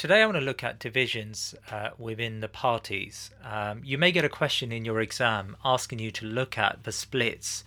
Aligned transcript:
Today, 0.00 0.22
I 0.22 0.24
want 0.24 0.38
to 0.38 0.44
look 0.44 0.64
at 0.64 0.78
divisions 0.78 1.54
uh, 1.70 1.90
within 1.98 2.40
the 2.40 2.48
parties. 2.48 3.32
Um, 3.44 3.82
you 3.84 3.98
may 3.98 4.12
get 4.12 4.24
a 4.24 4.30
question 4.30 4.72
in 4.72 4.86
your 4.86 4.98
exam 4.98 5.58
asking 5.62 5.98
you 5.98 6.10
to 6.12 6.24
look 6.24 6.56
at 6.56 6.84
the 6.84 6.90
splits, 6.90 7.64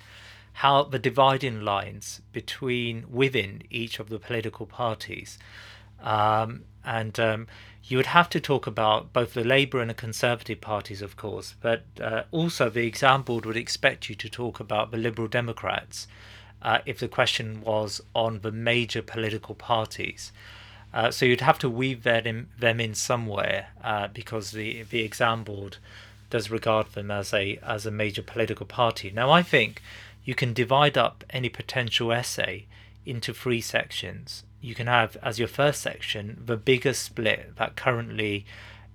how 0.53 0.81
the 0.81 0.97
dividing 0.97 1.61
lines 1.61 2.21
between 2.31 3.05
within 3.07 3.61
each 3.69 3.99
of 3.99 4.09
the 4.09 4.17
political 4.17 4.65
parties. 4.65 5.37
Um, 6.01 6.63
and 6.83 7.19
um, 7.19 7.45
you 7.83 7.97
would 7.97 8.07
have 8.07 8.29
to 8.31 8.39
talk 8.39 8.65
about 8.65 9.13
both 9.13 9.35
the 9.35 9.43
Labour 9.43 9.79
and 9.79 9.91
the 9.91 9.93
Conservative 9.93 10.59
parties, 10.59 11.03
of 11.03 11.15
course, 11.15 11.53
but 11.61 11.83
uh, 12.01 12.23
also 12.31 12.67
the 12.67 12.87
exam 12.87 13.21
board 13.21 13.45
would 13.45 13.57
expect 13.57 14.09
you 14.09 14.15
to 14.15 14.27
talk 14.27 14.59
about 14.59 14.89
the 14.89 14.97
Liberal 14.97 15.27
Democrats 15.27 16.07
uh, 16.63 16.79
if 16.87 16.97
the 16.97 17.07
question 17.07 17.61
was 17.61 18.01
on 18.15 18.39
the 18.39 18.51
major 18.51 19.03
political 19.03 19.53
parties. 19.53 20.31
Uh, 20.93 21.09
so 21.09 21.25
you'd 21.25 21.41
have 21.41 21.57
to 21.59 21.69
weave 21.69 22.03
that 22.03 22.27
in, 22.27 22.47
them 22.59 22.79
in 22.79 22.93
somewhere 22.93 23.69
uh, 23.83 24.07
because 24.07 24.51
the 24.51 24.83
the 24.83 25.01
exam 25.01 25.43
board 25.43 25.77
does 26.29 26.51
regard 26.51 26.91
them 26.93 27.09
as 27.09 27.33
a 27.33 27.57
as 27.63 27.85
a 27.85 27.91
major 27.91 28.21
political 28.21 28.65
party. 28.65 29.09
Now 29.09 29.31
I 29.31 29.41
think 29.41 29.81
you 30.23 30.35
can 30.35 30.53
divide 30.53 30.97
up 30.97 31.23
any 31.31 31.49
potential 31.49 32.11
essay 32.11 32.67
into 33.05 33.33
three 33.33 33.61
sections. 33.61 34.43
You 34.61 34.75
can 34.75 34.87
have 34.87 35.17
as 35.21 35.39
your 35.39 35.47
first 35.47 35.81
section 35.81 36.41
the 36.45 36.57
biggest 36.57 37.03
split 37.03 37.55
that 37.57 37.75
currently 37.75 38.45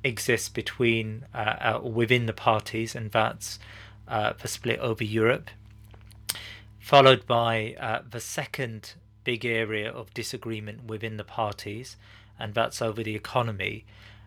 exists 0.05 0.49
between 0.49 1.25
uh, 1.35 1.57
uh 1.61 1.81
within 1.83 2.27
the 2.27 2.33
parties, 2.33 2.95
and 2.95 3.11
that's 3.11 3.59
uh, 4.07 4.35
the 4.41 4.49
split 4.49 4.79
over 4.79 5.05
Europe. 5.05 5.51
Followed 6.79 7.27
by 7.27 7.77
uh, 7.79 8.03
the 8.09 8.21
second 8.21 8.95
big 9.33 9.45
area 9.45 9.91
of 9.91 10.15
disagreement 10.15 10.85
within 10.85 11.19
the 11.19 11.31
parties, 11.43 11.99
and 12.39 12.55
that's 12.55 12.81
over 12.81 13.03
the 13.03 13.15
economy. 13.15 13.85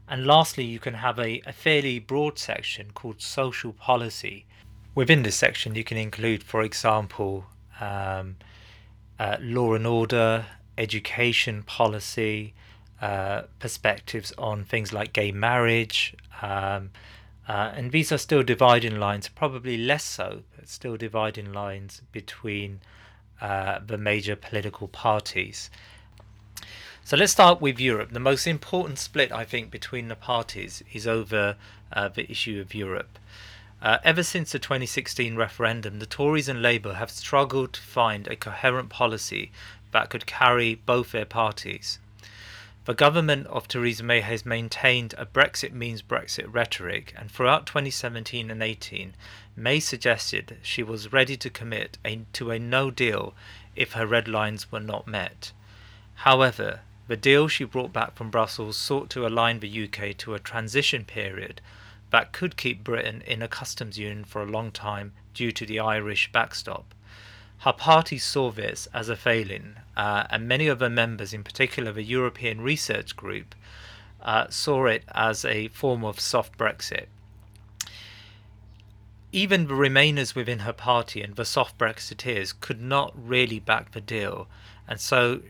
And 0.07 0.27
lastly, 0.27 0.63
you 0.63 0.77
can 0.77 0.93
have 0.93 1.17
a, 1.17 1.41
a 1.47 1.53
fairly 1.53 1.97
broad 1.97 2.37
section 2.37 2.91
called 2.93 3.19
social 3.19 3.73
policy. 3.73 4.45
Within 4.93 5.23
this 5.23 5.35
section, 5.35 5.73
you 5.73 5.83
can 5.83 5.97
include, 5.97 6.43
for 6.43 6.61
example, 6.61 7.45
um, 7.79 8.35
uh, 9.17 9.37
law 9.39 9.73
and 9.73 9.87
order, 9.87 10.45
education 10.77 11.63
policy, 11.63 12.53
uh, 13.01 13.41
perspectives 13.57 14.31
on 14.37 14.65
things 14.65 14.93
like 14.93 15.13
gay 15.13 15.31
marriage. 15.31 16.13
Um, 16.43 16.91
uh, 17.47 17.71
and 17.75 17.91
these 17.91 18.11
are 18.11 18.19
still 18.19 18.43
dividing 18.43 18.99
lines, 18.99 19.29
probably 19.29 19.77
less 19.77 20.03
so, 20.03 20.43
but 20.55 20.69
still 20.69 20.95
dividing 20.95 21.51
lines 21.51 22.03
between 22.11 22.81
uh, 23.39 23.79
the 23.85 23.97
major 23.97 24.35
political 24.35 24.87
parties. 24.87 25.69
So 27.03 27.17
let's 27.17 27.31
start 27.31 27.61
with 27.61 27.79
Europe. 27.79 28.11
The 28.11 28.19
most 28.19 28.45
important 28.45 28.99
split, 28.99 29.31
I 29.31 29.43
think, 29.43 29.71
between 29.71 30.07
the 30.07 30.15
parties 30.15 30.83
is 30.93 31.07
over 31.07 31.55
uh, 31.91 32.09
the 32.09 32.29
issue 32.29 32.61
of 32.61 32.73
Europe. 32.75 33.17
Uh, 33.81 33.97
ever 34.03 34.21
since 34.21 34.51
the 34.51 34.59
2016 34.59 35.35
referendum, 35.35 35.97
the 35.97 36.05
Tories 36.05 36.47
and 36.47 36.61
Labour 36.61 36.93
have 36.93 37.09
struggled 37.09 37.73
to 37.73 37.81
find 37.81 38.27
a 38.27 38.35
coherent 38.35 38.89
policy 38.89 39.51
that 39.91 40.09
could 40.09 40.27
carry 40.27 40.75
both 40.75 41.11
their 41.11 41.25
parties. 41.25 41.99
The 42.85 42.95
government 42.95 43.45
of 43.45 43.67
Theresa 43.67 44.03
May 44.03 44.21
has 44.21 44.43
maintained 44.43 45.13
a 45.15 45.25
Brexit 45.25 45.71
means 45.71 46.01
Brexit 46.01 46.51
rhetoric, 46.51 47.13
and 47.15 47.29
throughout 47.29 47.67
2017 47.67 48.49
and 48.49 48.63
18, 48.63 49.13
May 49.55 49.79
suggested 49.79 50.57
she 50.63 50.81
was 50.81 51.13
ready 51.13 51.37
to 51.37 51.49
commit 51.51 51.99
a, 52.03 52.21
to 52.33 52.49
a 52.49 52.57
no 52.57 52.89
deal 52.89 53.35
if 53.75 53.91
her 53.91 54.07
red 54.07 54.27
lines 54.27 54.71
were 54.71 54.79
not 54.79 55.05
met. 55.05 55.51
However, 56.25 56.79
the 57.07 57.15
deal 57.15 57.47
she 57.47 57.65
brought 57.65 57.93
back 57.93 58.15
from 58.15 58.31
Brussels 58.31 58.77
sought 58.77 59.11
to 59.11 59.27
align 59.27 59.59
the 59.59 59.83
UK 59.83 60.17
to 60.17 60.33
a 60.33 60.39
transition 60.39 61.05
period 61.05 61.61
that 62.09 62.31
could 62.31 62.57
keep 62.57 62.83
Britain 62.83 63.21
in 63.27 63.43
a 63.43 63.47
customs 63.47 63.99
union 63.99 64.23
for 64.23 64.41
a 64.41 64.51
long 64.51 64.71
time 64.71 65.13
due 65.35 65.51
to 65.51 65.67
the 65.67 65.79
Irish 65.79 66.31
backstop. 66.31 66.95
Her 67.61 67.73
party 67.73 68.17
saw 68.17 68.51
this 68.51 68.87
as 68.91 69.07
a 69.07 69.15
failing, 69.15 69.75
uh, 69.95 70.25
and 70.31 70.47
many 70.47 70.67
of 70.67 70.79
her 70.79 70.89
members, 70.89 71.31
in 71.31 71.43
particular 71.43 71.91
the 71.91 72.03
European 72.03 72.61
Research 72.61 73.15
Group, 73.15 73.53
uh, 74.21 74.47
saw 74.49 74.87
it 74.87 75.03
as 75.13 75.45
a 75.45 75.67
form 75.67 76.03
of 76.03 76.19
soft 76.19 76.57
Brexit. 76.57 77.05
Even 79.31 79.67
the 79.67 79.75
Remainers 79.75 80.33
within 80.33 80.59
her 80.59 80.73
party 80.73 81.21
and 81.21 81.35
the 81.35 81.45
soft 81.45 81.77
Brexiteers 81.77 82.59
could 82.59 82.81
not 82.81 83.13
really 83.15 83.59
back 83.59 83.91
the 83.91 84.01
deal, 84.01 84.47
and 84.87 84.99
so 84.99 85.41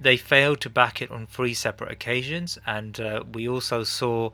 they 0.00 0.16
failed 0.16 0.60
to 0.60 0.70
back 0.70 1.02
it 1.02 1.10
on 1.10 1.26
three 1.26 1.54
separate 1.54 1.90
occasions. 1.90 2.58
And 2.66 2.98
uh, 3.00 3.24
we 3.32 3.48
also 3.48 3.82
saw 3.82 4.30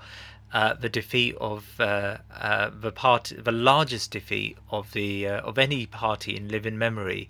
uh, 0.55 0.73
the 0.73 0.89
defeat 0.89 1.35
of 1.41 1.81
uh, 1.81 2.19
uh, 2.33 2.71
the 2.73 2.93
party, 2.93 3.35
the 3.35 3.51
largest 3.51 4.13
defeat 4.13 4.57
of 4.71 4.93
the 4.93 5.27
uh, 5.27 5.41
of 5.41 5.59
any 5.59 5.85
party 5.85 6.37
in 6.37 6.47
living 6.47 6.79
memory 6.79 7.29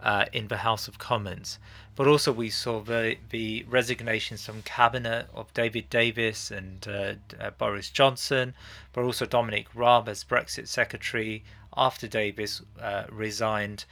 uh, 0.00 0.26
in 0.30 0.48
the 0.48 0.58
House 0.58 0.86
of 0.86 0.98
Commons. 0.98 1.58
But 1.94 2.06
also 2.06 2.32
we 2.32 2.50
saw 2.50 2.82
the 2.82 3.16
the 3.30 3.64
resignations 3.66 4.44
from 4.44 4.60
cabinet 4.60 5.26
of 5.32 5.54
David 5.54 5.88
Davis 5.88 6.50
and 6.50 6.86
Boris 7.56 7.88
Johnson, 7.88 8.52
but 8.92 9.04
also 9.04 9.24
Dominic 9.24 9.68
Raab 9.74 10.06
as 10.06 10.22
Brexit 10.22 10.68
secretary 10.68 11.44
after 11.74 12.06
Davis 12.06 12.60
resigned. 13.08 13.86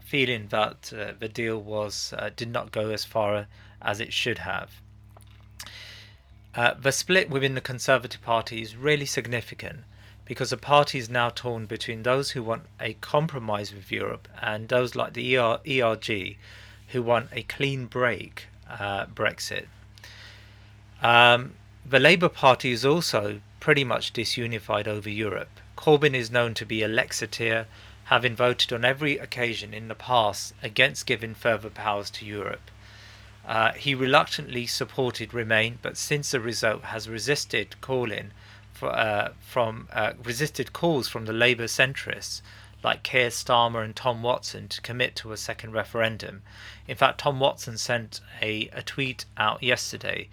feeling 0.00 0.48
that 0.48 0.82
the 1.20 1.28
deal 1.28 1.60
was 1.60 2.14
did 2.34 2.48
not 2.48 2.72
go 2.72 2.88
as 2.88 3.04
far 3.04 3.46
as 3.82 4.00
it 4.00 4.14
should 4.14 4.38
have. 4.38 4.80
Uh, 6.54 6.74
the 6.74 6.92
split 6.92 7.30
within 7.30 7.54
the 7.54 7.60
Conservative 7.60 8.20
Party 8.22 8.60
is 8.60 8.76
really 8.76 9.06
significant 9.06 9.80
because 10.24 10.50
the 10.50 10.56
party 10.56 10.98
is 10.98 11.08
now 11.08 11.30
torn 11.30 11.66
between 11.66 12.02
those 12.02 12.30
who 12.30 12.42
want 12.42 12.64
a 12.78 12.94
compromise 12.94 13.74
with 13.74 13.90
Europe 13.90 14.28
and 14.40 14.68
those 14.68 14.94
like 14.94 15.14
the 15.14 15.36
ER, 15.36 15.58
ERG 15.66 16.36
who 16.88 17.02
want 17.02 17.28
a 17.32 17.42
clean 17.44 17.86
break 17.86 18.46
uh, 18.68 19.06
Brexit. 19.06 19.66
Um, 21.02 21.54
the 21.84 21.98
Labour 21.98 22.28
Party 22.28 22.70
is 22.70 22.84
also 22.84 23.40
pretty 23.58 23.84
much 23.84 24.12
disunified 24.12 24.86
over 24.86 25.08
Europe. 25.08 25.60
Corbyn 25.76 26.14
is 26.14 26.30
known 26.30 26.54
to 26.54 26.66
be 26.66 26.82
a 26.82 26.88
Lexiteer, 26.88 27.66
having 28.04 28.36
voted 28.36 28.72
on 28.72 28.84
every 28.84 29.18
occasion 29.18 29.72
in 29.72 29.88
the 29.88 29.94
past 29.94 30.54
against 30.62 31.06
giving 31.06 31.34
further 31.34 31.70
powers 31.70 32.10
to 32.10 32.26
Europe. 32.26 32.70
Uh, 33.46 33.72
he 33.72 33.94
reluctantly 33.94 34.66
supported 34.66 35.34
Remain, 35.34 35.78
but 35.82 35.96
since 35.96 36.30
the 36.30 36.40
result 36.40 36.84
has 36.84 37.08
resisted 37.08 37.80
calling 37.80 38.30
for, 38.72 38.90
uh, 38.90 39.32
from 39.40 39.88
uh, 39.92 40.12
resisted 40.22 40.72
calls 40.72 41.08
from 41.08 41.26
the 41.26 41.32
Labour 41.32 41.66
centrists 41.66 42.40
like 42.82 43.02
Keir 43.02 43.28
Starmer 43.28 43.84
and 43.84 43.94
Tom 43.94 44.22
Watson 44.22 44.68
to 44.68 44.80
commit 44.80 45.14
to 45.16 45.32
a 45.32 45.36
second 45.36 45.72
referendum. 45.72 46.42
In 46.88 46.96
fact, 46.96 47.18
Tom 47.18 47.38
Watson 47.38 47.78
sent 47.78 48.20
a, 48.40 48.68
a 48.72 48.82
tweet 48.82 49.24
out 49.36 49.62
yesterday 49.62 50.28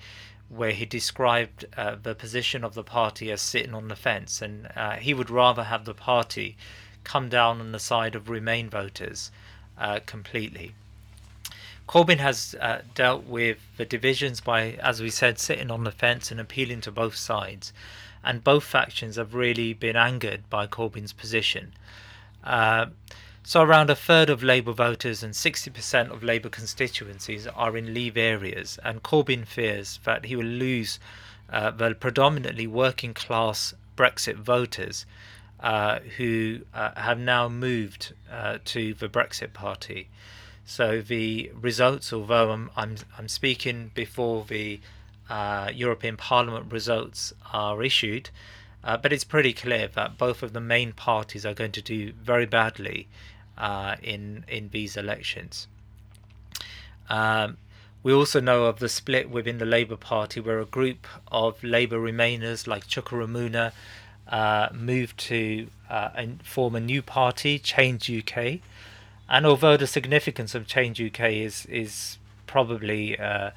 where 0.50 0.72
he 0.72 0.86
described 0.86 1.66
uh, 1.78 1.96
the 2.02 2.16
position 2.16 2.64
of 2.64 2.74
the 2.74 2.84
party 2.84 3.32
as 3.32 3.40
sitting 3.42 3.76
on 3.76 3.88
the 3.88 3.96
fence, 3.96 4.42
and 4.42 4.68
uh, 4.76 4.96
he 4.96 5.14
would 5.14 5.30
rather 5.30 5.66
have 5.66 5.86
the 5.86 5.94
party 5.94 6.58
come 7.04 7.30
down 7.30 7.62
on 7.62 7.72
the 7.72 7.80
side 7.80 8.16
of 8.16 8.30
Remain 8.30 8.70
voters 8.70 9.32
uh, 9.78 10.00
completely. 10.06 10.74
Corbyn 11.90 12.20
has 12.20 12.56
uh, 12.62 12.84
dealt 12.94 13.26
with 13.26 13.58
the 13.78 13.84
divisions 13.84 14.42
by, 14.42 14.74
as 14.74 15.02
we 15.02 15.10
said, 15.10 15.40
sitting 15.40 15.72
on 15.72 15.86
the 15.86 15.92
fence 15.92 16.30
and 16.30 16.40
appealing 16.40 16.82
to 16.82 16.92
both 16.92 17.16
sides. 17.16 17.74
And 18.24 18.44
both 18.44 18.64
factions 18.64 19.16
have 19.16 19.34
really 19.34 19.74
been 19.74 19.96
angered 19.96 20.48
by 20.52 20.68
Corbyn's 20.68 21.14
position. 21.14 21.74
Uh, 22.44 22.88
so, 23.42 23.64
around 23.64 23.90
a 23.90 23.96
third 23.96 24.30
of 24.30 24.44
Labour 24.44 24.74
voters 24.74 25.24
and 25.24 25.34
60% 25.34 26.12
of 26.12 26.22
Labour 26.22 26.50
constituencies 26.50 27.48
are 27.48 27.76
in 27.76 27.92
Leave 27.92 28.18
areas, 28.18 28.78
and 28.84 29.02
Corbyn 29.02 29.48
fears 29.48 30.00
that 30.04 30.26
he 30.26 30.36
will 30.36 30.46
lose 30.46 31.00
uh, 31.52 31.72
the 31.72 31.96
predominantly 31.96 32.68
working 32.68 33.16
class 33.16 33.74
Brexit 33.98 34.36
voters 34.36 35.08
uh, 35.60 36.02
who 36.18 36.60
uh, 36.72 36.92
have 37.02 37.18
now 37.18 37.50
moved 37.50 38.14
uh, 38.32 38.60
to 38.66 38.94
the 38.94 39.10
Brexit 39.10 39.54
Party. 39.54 40.08
So 40.70 41.02
the 41.02 41.52
results, 41.60 42.14
although 42.14 42.52
I'm 42.52 42.70
I'm, 42.76 42.96
I'm 43.18 43.28
speaking 43.28 43.90
before 43.96 44.46
the 44.48 44.80
uh, 45.28 45.72
European 45.74 46.16
Parliament 46.16 46.72
results 46.72 47.34
are 47.52 47.82
issued, 47.82 48.30
uh, 48.84 48.96
but 48.96 49.12
it's 49.12 49.24
pretty 49.24 49.52
clear 49.52 49.88
that 49.88 50.20
both 50.20 50.44
of 50.44 50.54
the 50.54 50.62
main 50.62 50.92
parties 50.94 51.44
are 51.44 51.56
going 51.56 51.72
to 51.72 51.82
do 51.82 52.14
very 52.14 52.46
badly 52.46 53.08
uh, 53.58 53.96
in 54.04 54.46
in 54.48 54.70
these 54.70 54.96
elections. 54.96 55.68
Um, 57.10 57.58
we 58.04 58.14
also 58.14 58.40
know 58.40 58.66
of 58.66 58.78
the 58.78 58.90
split 58.90 59.28
within 59.28 59.58
the 59.58 59.66
Labour 59.66 59.98
Party, 59.98 60.40
where 60.40 60.60
a 60.60 60.66
group 60.66 61.08
of 61.32 61.64
Labour 61.64 61.98
Remainers 61.98 62.68
like 62.68 62.86
Chuka 62.86 63.72
uh, 64.28 64.70
moved 64.72 65.18
to 65.18 65.68
uh, 65.90 66.26
form 66.44 66.76
a 66.76 66.80
new 66.80 67.02
party, 67.02 67.58
Change 67.58 68.12
UK. 68.12 68.60
And 69.30 69.46
although 69.46 69.78
the 69.78 69.88
significance 69.88 70.56
of 70.56 70.66
Change 70.66 71.00
UK 71.00 71.32
is 71.34 71.66
is 71.68 72.18
probably 72.48 73.18
uh, 73.20 73.52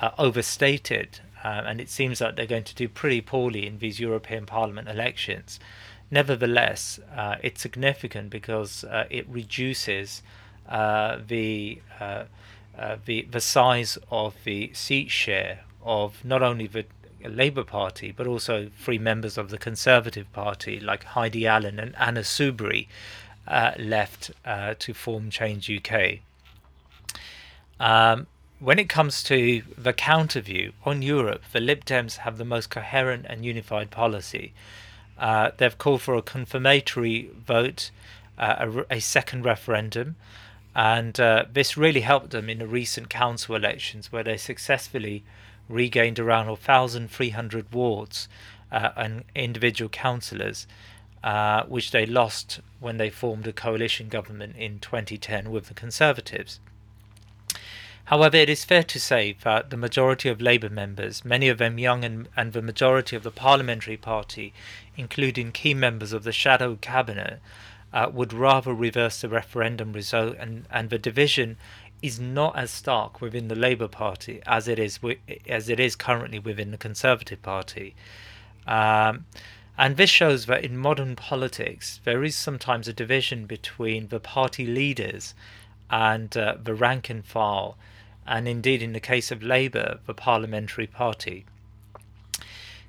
uh, 0.00 0.10
overstated, 0.16 1.20
uh, 1.44 1.62
and 1.66 1.80
it 1.80 1.90
seems 1.90 2.20
like 2.20 2.36
they're 2.36 2.46
going 2.46 2.64
to 2.64 2.74
do 2.74 2.88
pretty 2.88 3.20
poorly 3.20 3.66
in 3.66 3.80
these 3.80 3.98
European 3.98 4.46
Parliament 4.46 4.88
elections. 4.88 5.58
Nevertheless, 6.10 7.00
uh, 7.14 7.34
it's 7.42 7.60
significant 7.60 8.30
because 8.30 8.84
uh, 8.84 9.06
it 9.10 9.28
reduces 9.28 10.22
uh, 10.68 11.18
the, 11.26 11.80
the 13.06 13.22
the 13.22 13.40
size 13.40 13.98
of 14.10 14.36
the 14.44 14.72
seat 14.72 15.10
share 15.10 15.64
of 15.82 16.24
not 16.24 16.42
only 16.42 16.68
the 16.68 16.84
Labour 17.24 17.64
Party 17.64 18.12
but 18.12 18.26
also 18.28 18.70
three 18.78 18.98
members 18.98 19.36
of 19.36 19.50
the 19.50 19.58
Conservative 19.58 20.32
Party 20.32 20.78
like 20.78 21.02
Heidi 21.02 21.46
Allen 21.46 21.80
and 21.80 21.96
Anna 21.96 22.20
Soubry 22.20 22.86
left 23.78 24.30
to 24.44 24.94
form 24.94 25.30
Change 25.30 25.70
UK. 25.70 26.20
Um, 27.80 28.26
when 28.60 28.78
it 28.78 28.88
comes 28.88 29.22
to 29.24 29.62
the 29.76 29.92
counter 29.92 30.40
view 30.40 30.72
on 30.84 31.00
Europe, 31.00 31.42
the 31.52 31.60
Lib 31.60 31.84
Dems 31.84 32.18
have 32.18 32.38
the 32.38 32.44
most 32.44 32.70
coherent 32.70 33.24
and 33.28 33.44
unified 33.44 33.90
policy. 33.90 34.52
Uh, 35.16 35.52
they've 35.56 35.78
called 35.78 36.02
for 36.02 36.14
a 36.14 36.22
confirmatory 36.22 37.30
vote, 37.46 37.90
uh, 38.36 38.84
a, 38.90 38.96
a, 38.96 39.00
second 39.00 39.44
referendum, 39.44 40.16
and 40.74 41.18
uh, 41.20 41.44
this 41.52 41.76
really 41.76 42.00
helped 42.00 42.30
them 42.30 42.48
in 42.48 42.58
the 42.58 42.66
recent 42.66 43.08
council 43.08 43.54
elections 43.54 44.12
where 44.12 44.24
they 44.24 44.36
successfully 44.36 45.24
regained 45.68 46.18
around 46.18 46.46
1,300 46.46 47.72
wards 47.72 48.28
uh, 48.70 48.90
and 48.96 49.24
individual 49.34 49.88
councillors, 49.88 50.66
uh, 51.22 51.64
which 51.64 51.90
they 51.90 52.06
lost 52.06 52.60
when 52.80 52.96
they 52.96 53.10
formed 53.10 53.46
a 53.46 53.52
coalition 53.52 54.08
government 54.08 54.56
in 54.56 54.78
2010 54.78 55.50
with 55.50 55.68
the 55.68 55.74
Conservatives. 55.74 56.60
However, 58.04 58.38
it 58.38 58.48
is 58.48 58.64
fair 58.64 58.84
to 58.84 58.98
say 58.98 59.36
that 59.42 59.68
the 59.68 59.76
majority 59.76 60.30
of 60.30 60.40
Labour 60.40 60.70
members, 60.70 61.26
many 61.26 61.48
of 61.48 61.58
them 61.58 61.78
young 61.78 62.04
and, 62.04 62.28
and 62.34 62.54
the 62.54 62.62
majority 62.62 63.16
of 63.16 63.22
the 63.22 63.30
Parliamentary 63.30 63.98
Party, 63.98 64.54
including 64.96 65.52
key 65.52 65.74
members 65.74 66.14
of 66.14 66.24
the 66.24 66.32
shadow 66.32 66.76
cabinet, 66.80 67.38
uh, 67.92 68.08
would 68.10 68.32
rather 68.32 68.72
reverse 68.72 69.20
the 69.20 69.28
referendum 69.28 69.92
result, 69.92 70.36
and, 70.38 70.66
and 70.70 70.88
the 70.88 70.98
division 70.98 71.58
is 72.00 72.18
not 72.18 72.56
as 72.56 72.70
stark 72.70 73.20
within 73.20 73.48
the 73.48 73.54
Labour 73.54 73.88
Party 73.88 74.40
as 74.46 74.68
it 74.68 74.78
is 74.78 75.00
as 75.48 75.68
it 75.68 75.80
is 75.80 75.96
currently 75.96 76.38
within 76.38 76.70
the 76.70 76.78
Conservative 76.78 77.42
Party. 77.42 77.94
Um, 78.66 79.26
and 79.78 79.96
this 79.96 80.10
shows 80.10 80.46
that 80.46 80.64
in 80.64 80.76
modern 80.76 81.16
politics, 81.16 82.00
there 82.04 82.24
is 82.24 82.36
sometimes 82.36 82.88
a 82.88 82.92
division 82.92 83.46
between 83.46 84.08
the 84.08 84.20
party 84.20 84.66
leaders 84.66 85.34
and 85.88 86.36
uh, 86.36 86.56
the 86.62 86.74
rank 86.74 87.08
and 87.08 87.24
file 87.24 87.76
and 88.28 88.46
indeed 88.46 88.82
in 88.82 88.92
the 88.92 89.00
case 89.00 89.30
of 89.30 89.42
Labour, 89.42 89.98
the 90.06 90.14
parliamentary 90.14 90.86
party. 90.86 91.46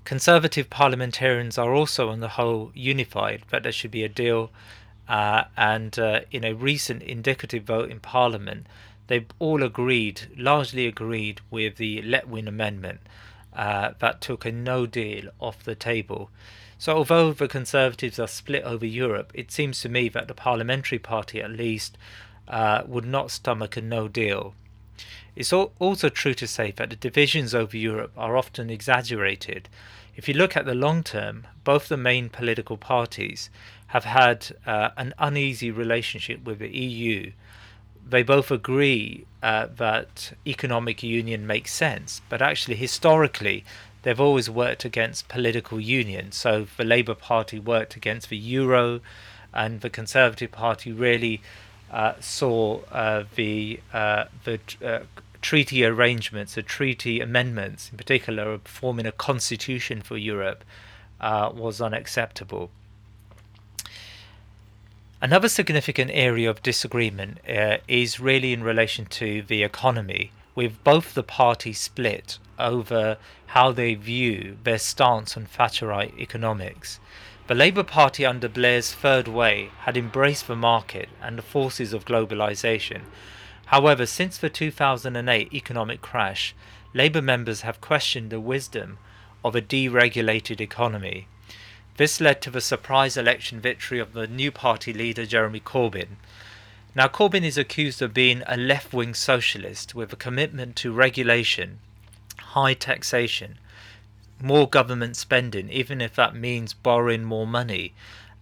Conservative 0.04 0.70
parliamentarians 0.70 1.58
are 1.58 1.74
also 1.74 2.10
on 2.10 2.20
the 2.20 2.30
whole 2.30 2.72
unified 2.76 3.44
that 3.50 3.64
there 3.64 3.72
should 3.72 3.92
be 3.92 4.04
a 4.04 4.10
deal, 4.10 4.52
uh, 5.08 5.46
and 5.56 5.98
uh, 5.98 6.20
in 6.30 6.44
a 6.44 6.54
recent 6.54 7.02
indicative 7.02 7.64
vote 7.64 7.90
in 7.90 8.00
Parliament, 8.00 8.68
they 9.08 9.26
all 9.40 9.64
agreed, 9.64 10.24
largely 10.36 10.86
agreed, 10.86 11.40
with 11.50 11.78
the 11.78 12.02
Letwin 12.02 12.48
Amendment 12.48 13.00
uh, 13.54 13.92
that 14.00 14.22
took 14.22 14.46
a 14.46 14.52
no 14.52 14.86
deal 14.86 15.30
off 15.40 15.64
the 15.64 15.76
table. 15.76 16.30
So, 16.82 16.96
although 16.96 17.34
the 17.34 17.50
Conservatives 17.50 18.20
are 18.20 18.28
split 18.28 18.64
over 18.64 18.86
Europe, 18.86 19.34
it 19.36 19.52
seems 19.52 19.82
to 19.82 19.90
me 19.90 20.08
that 20.10 20.30
the 20.30 20.34
Parliamentary 20.34 20.98
Party, 20.98 21.42
at 21.42 21.52
least, 21.52 21.98
uh, 22.48 22.84
would 22.88 23.06
not 23.06 23.32
stomach 23.32 23.76
a 23.76 23.82
no 23.82 24.08
deal. 24.08 24.56
It's 25.36 25.52
also 25.52 26.08
true 26.08 26.34
to 26.34 26.48
say 26.48 26.72
that 26.72 26.90
the 26.90 26.96
divisions 26.96 27.54
over 27.54 27.76
Europe 27.76 28.14
are 28.16 28.38
often 28.38 28.70
exaggerated. 28.70 29.68
If 30.16 30.30
you 30.30 30.34
look 30.34 30.56
at 30.56 30.66
the 30.66 30.74
long 30.74 31.04
term, 31.04 31.48
both 31.66 31.90
the 31.90 31.98
main 31.98 32.30
political 32.30 32.78
parties 32.78 33.50
have 33.88 34.06
had 34.06 34.56
uh, 34.66 34.92
an 34.96 35.14
uneasy 35.20 35.72
relationship 35.72 36.46
with 36.46 36.60
the 36.60 36.70
EU. 36.70 37.34
They 38.08 38.24
both 38.24 38.52
agree 38.52 39.26
uh, 39.44 39.68
that 39.76 40.32
economic 40.48 41.04
union 41.04 41.46
makes 41.46 41.74
sense, 41.74 42.22
but 42.30 42.42
actually, 42.42 42.76
historically, 42.76 43.66
they've 44.04 44.20
always 44.20 44.50
worked 44.50 44.86
against 44.86 45.28
political 45.28 45.80
union. 45.80 46.32
So 46.32 46.68
the 46.78 46.84
Labour 46.84 47.16
Party 47.16 47.60
worked 47.60 47.96
against 47.96 48.30
the 48.30 48.38
euro, 48.38 49.02
and 49.54 49.82
the 49.82 49.90
Conservative 49.90 50.52
Party 50.52 50.92
really 50.92 51.42
uh, 51.92 52.14
saw 52.20 52.82
uh, 52.92 53.24
the 53.36 53.80
uh, 53.94 54.26
the 54.44 54.60
uh, 54.84 55.00
treaty 55.42 55.86
arrangements, 55.86 56.56
the 56.56 56.62
treaty 56.62 57.22
amendments, 57.22 57.90
in 57.92 57.98
particular, 57.98 58.60
forming 58.66 59.06
a 59.06 59.12
constitution 59.12 60.02
for 60.02 60.18
Europe, 60.18 60.64
uh, 61.22 61.52
was 61.54 61.82
unacceptable. 61.82 62.70
Another 65.22 65.50
significant 65.50 66.12
area 66.14 66.50
of 66.50 66.64
disagreement 66.64 67.40
uh, 67.48 67.78
is 67.88 68.20
really 68.20 68.54
in 68.54 68.64
relation 68.64 69.06
to 69.06 69.42
the 69.42 69.64
economy, 69.64 70.32
with 70.60 70.84
both 70.84 71.14
the 71.14 71.24
parties 71.24 71.80
split 71.80 72.38
over 72.60 73.16
how 73.56 73.72
they 73.72 73.94
view 73.94 74.58
their 74.66 74.78
stance 74.78 75.38
on 75.38 75.46
Thatcherite 75.46 76.20
economics. 76.20 77.00
The 77.48 77.56
Labour 77.56 77.84
Party 77.84 78.26
under 78.26 78.50
Blair's 78.50 78.94
Third 78.94 79.30
Way 79.30 79.70
had 79.86 79.96
embraced 79.96 80.48
the 80.48 80.58
market 80.58 81.08
and 81.22 81.38
the 81.38 81.42
forces 81.56 81.94
of 81.94 82.04
globalisation, 82.04 83.04
However, 83.70 84.08
since 84.08 84.36
the 84.40 84.50
2008 84.50 85.54
economic 85.54 86.02
crash, 86.02 86.56
Labour 86.96 87.22
members 87.22 87.62
have 87.62 87.80
questioned 87.80 88.32
the 88.32 88.40
wisdom 88.40 88.98
of 89.46 89.56
a 89.56 89.62
deregulated 89.62 90.60
economy. 90.60 91.28
This 91.98 92.20
led 92.20 92.42
to 92.42 92.50
the 92.50 92.62
surprise 92.62 93.16
election 93.16 93.60
victory 93.60 94.00
of 94.00 94.14
the 94.14 94.26
new 94.26 94.52
party 94.52 94.92
leader 94.92 95.24
Jeremy 95.24 95.60
Corbyn. 95.60 96.18
Now, 96.96 97.08
Corbyn 97.08 97.44
is 97.44 97.58
accused 97.58 98.02
of 98.02 98.14
being 98.16 98.42
a 98.48 98.58
left 98.58 98.94
wing 98.94 99.14
socialist 99.14 99.94
with 99.94 100.12
a 100.12 100.16
commitment 100.16 100.76
to 100.78 100.92
regulation, 100.92 101.80
high 102.38 102.74
taxation, 102.74 103.60
more 104.42 104.68
government 104.68 105.16
spending, 105.16 105.70
even 105.70 106.02
if 106.02 106.16
that 106.16 106.36
means 106.36 106.74
borrowing 106.74 107.24
more 107.24 107.46
money, 107.46 107.94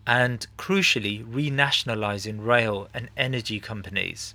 and 0.05 0.47
crucially, 0.57 1.25
renationalising 1.25 2.45
rail 2.45 2.87
and 2.93 3.09
energy 3.17 3.59
companies. 3.59 4.33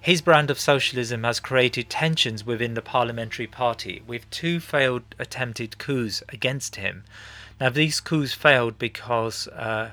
His 0.00 0.20
brand 0.20 0.50
of 0.50 0.58
socialism 0.58 1.22
has 1.22 1.38
created 1.38 1.88
tensions 1.88 2.44
within 2.44 2.74
the 2.74 2.82
parliamentary 2.82 3.46
party, 3.46 4.02
with 4.06 4.28
two 4.30 4.58
failed 4.58 5.02
attempted 5.18 5.78
coups 5.78 6.22
against 6.28 6.76
him. 6.76 7.04
Now, 7.60 7.68
these 7.70 8.00
coups 8.00 8.32
failed 8.32 8.78
because 8.78 9.46
uh, 9.48 9.92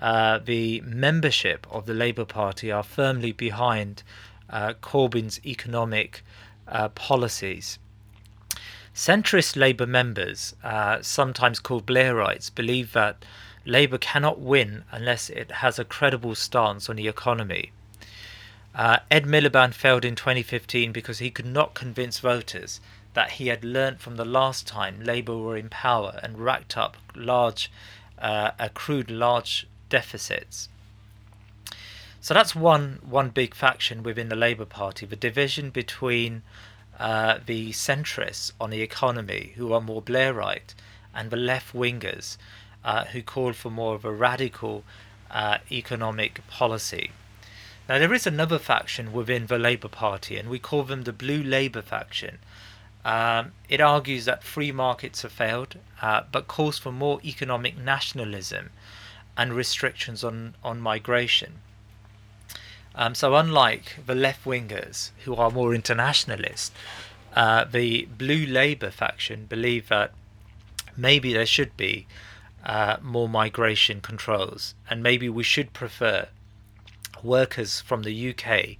uh, 0.00 0.38
the 0.38 0.80
membership 0.82 1.66
of 1.70 1.86
the 1.86 1.94
Labour 1.94 2.24
Party 2.24 2.72
are 2.72 2.82
firmly 2.82 3.32
behind 3.32 4.02
uh, 4.48 4.72
Corbyn's 4.82 5.40
economic 5.44 6.22
uh, 6.66 6.88
policies. 6.90 7.78
Centrist 8.94 9.56
Labour 9.56 9.86
members, 9.86 10.54
uh, 10.64 11.00
sometimes 11.02 11.60
called 11.60 11.86
Blairites, 11.86 12.54
believe 12.54 12.92
that 12.92 13.24
Labour 13.64 13.98
cannot 13.98 14.40
win 14.40 14.84
unless 14.90 15.30
it 15.30 15.50
has 15.50 15.78
a 15.78 15.84
credible 15.84 16.34
stance 16.34 16.88
on 16.88 16.96
the 16.96 17.08
economy. 17.08 17.72
Uh, 18.74 18.98
Ed 19.10 19.24
Miliband 19.24 19.74
failed 19.74 20.04
in 20.04 20.14
2015 20.14 20.92
because 20.92 21.18
he 21.18 21.30
could 21.30 21.46
not 21.46 21.74
convince 21.74 22.18
voters 22.20 22.80
that 23.14 23.32
he 23.32 23.48
had 23.48 23.64
learnt 23.64 24.00
from 24.00 24.16
the 24.16 24.24
last 24.24 24.66
time 24.66 25.02
Labour 25.02 25.36
were 25.36 25.56
in 25.56 25.68
power 25.68 26.18
and 26.22 26.38
racked 26.38 26.76
up 26.76 26.96
large, 27.14 27.70
uh, 28.18 28.52
accrued 28.58 29.10
large 29.10 29.66
deficits. 29.90 30.70
So 32.22 32.34
that's 32.34 32.54
one 32.54 33.00
one 33.02 33.28
big 33.30 33.54
faction 33.54 34.02
within 34.02 34.30
the 34.30 34.36
Labour 34.36 34.66
Party: 34.66 35.04
the 35.04 35.16
division 35.16 35.70
between 35.70 36.42
uh, 36.98 37.38
the 37.44 37.70
centrists 37.72 38.52
on 38.60 38.70
the 38.70 38.82
economy, 38.82 39.52
who 39.56 39.72
are 39.72 39.80
more 39.80 40.02
Blairite, 40.02 40.74
and 41.14 41.30
the 41.30 41.36
left 41.36 41.74
wingers, 41.74 42.36
uh, 42.84 43.04
who 43.06 43.22
call 43.22 43.52
for 43.52 43.70
more 43.70 43.94
of 43.94 44.04
a 44.04 44.12
radical 44.12 44.84
uh, 45.30 45.58
economic 45.70 46.46
policy. 46.48 47.10
Now, 47.88 47.98
there 47.98 48.14
is 48.14 48.26
another 48.26 48.58
faction 48.58 49.12
within 49.12 49.46
the 49.46 49.58
Labour 49.58 49.88
Party, 49.88 50.36
and 50.36 50.48
we 50.48 50.58
call 50.58 50.84
them 50.84 51.02
the 51.02 51.12
Blue 51.12 51.42
Labour 51.42 51.82
faction. 51.82 52.38
Um, 53.04 53.52
it 53.68 53.80
argues 53.80 54.26
that 54.26 54.44
free 54.44 54.70
markets 54.70 55.22
have 55.22 55.32
failed, 55.32 55.76
uh, 56.02 56.22
but 56.30 56.46
calls 56.46 56.78
for 56.78 56.92
more 56.92 57.18
economic 57.24 57.78
nationalism 57.78 58.70
and 59.36 59.52
restrictions 59.52 60.22
on, 60.24 60.54
on 60.62 60.80
migration. 60.80 61.60
Um, 62.94 63.14
so, 63.14 63.36
unlike 63.36 63.98
the 64.06 64.14
left 64.14 64.44
wingers, 64.44 65.10
who 65.24 65.34
are 65.36 65.50
more 65.50 65.74
internationalist, 65.74 66.72
uh, 67.34 67.64
the 67.64 68.06
Blue 68.06 68.44
Labour 68.46 68.90
faction 68.90 69.46
believe 69.46 69.88
that 69.88 70.12
maybe 70.96 71.32
there 71.32 71.46
should 71.46 71.76
be 71.76 72.06
uh, 72.64 72.96
more 73.00 73.28
migration 73.28 74.00
controls, 74.00 74.74
and 74.88 75.02
maybe 75.02 75.28
we 75.28 75.44
should 75.44 75.72
prefer 75.72 76.28
workers 77.22 77.80
from 77.80 78.02
the 78.02 78.30
UK 78.30 78.76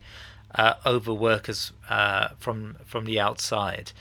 uh, 0.55 0.75
over 0.85 1.15
workers 1.15 1.73
uh, 1.89 2.29
from 2.39 2.77
from 2.85 3.05
the 3.05 3.21
outside. 3.21 3.93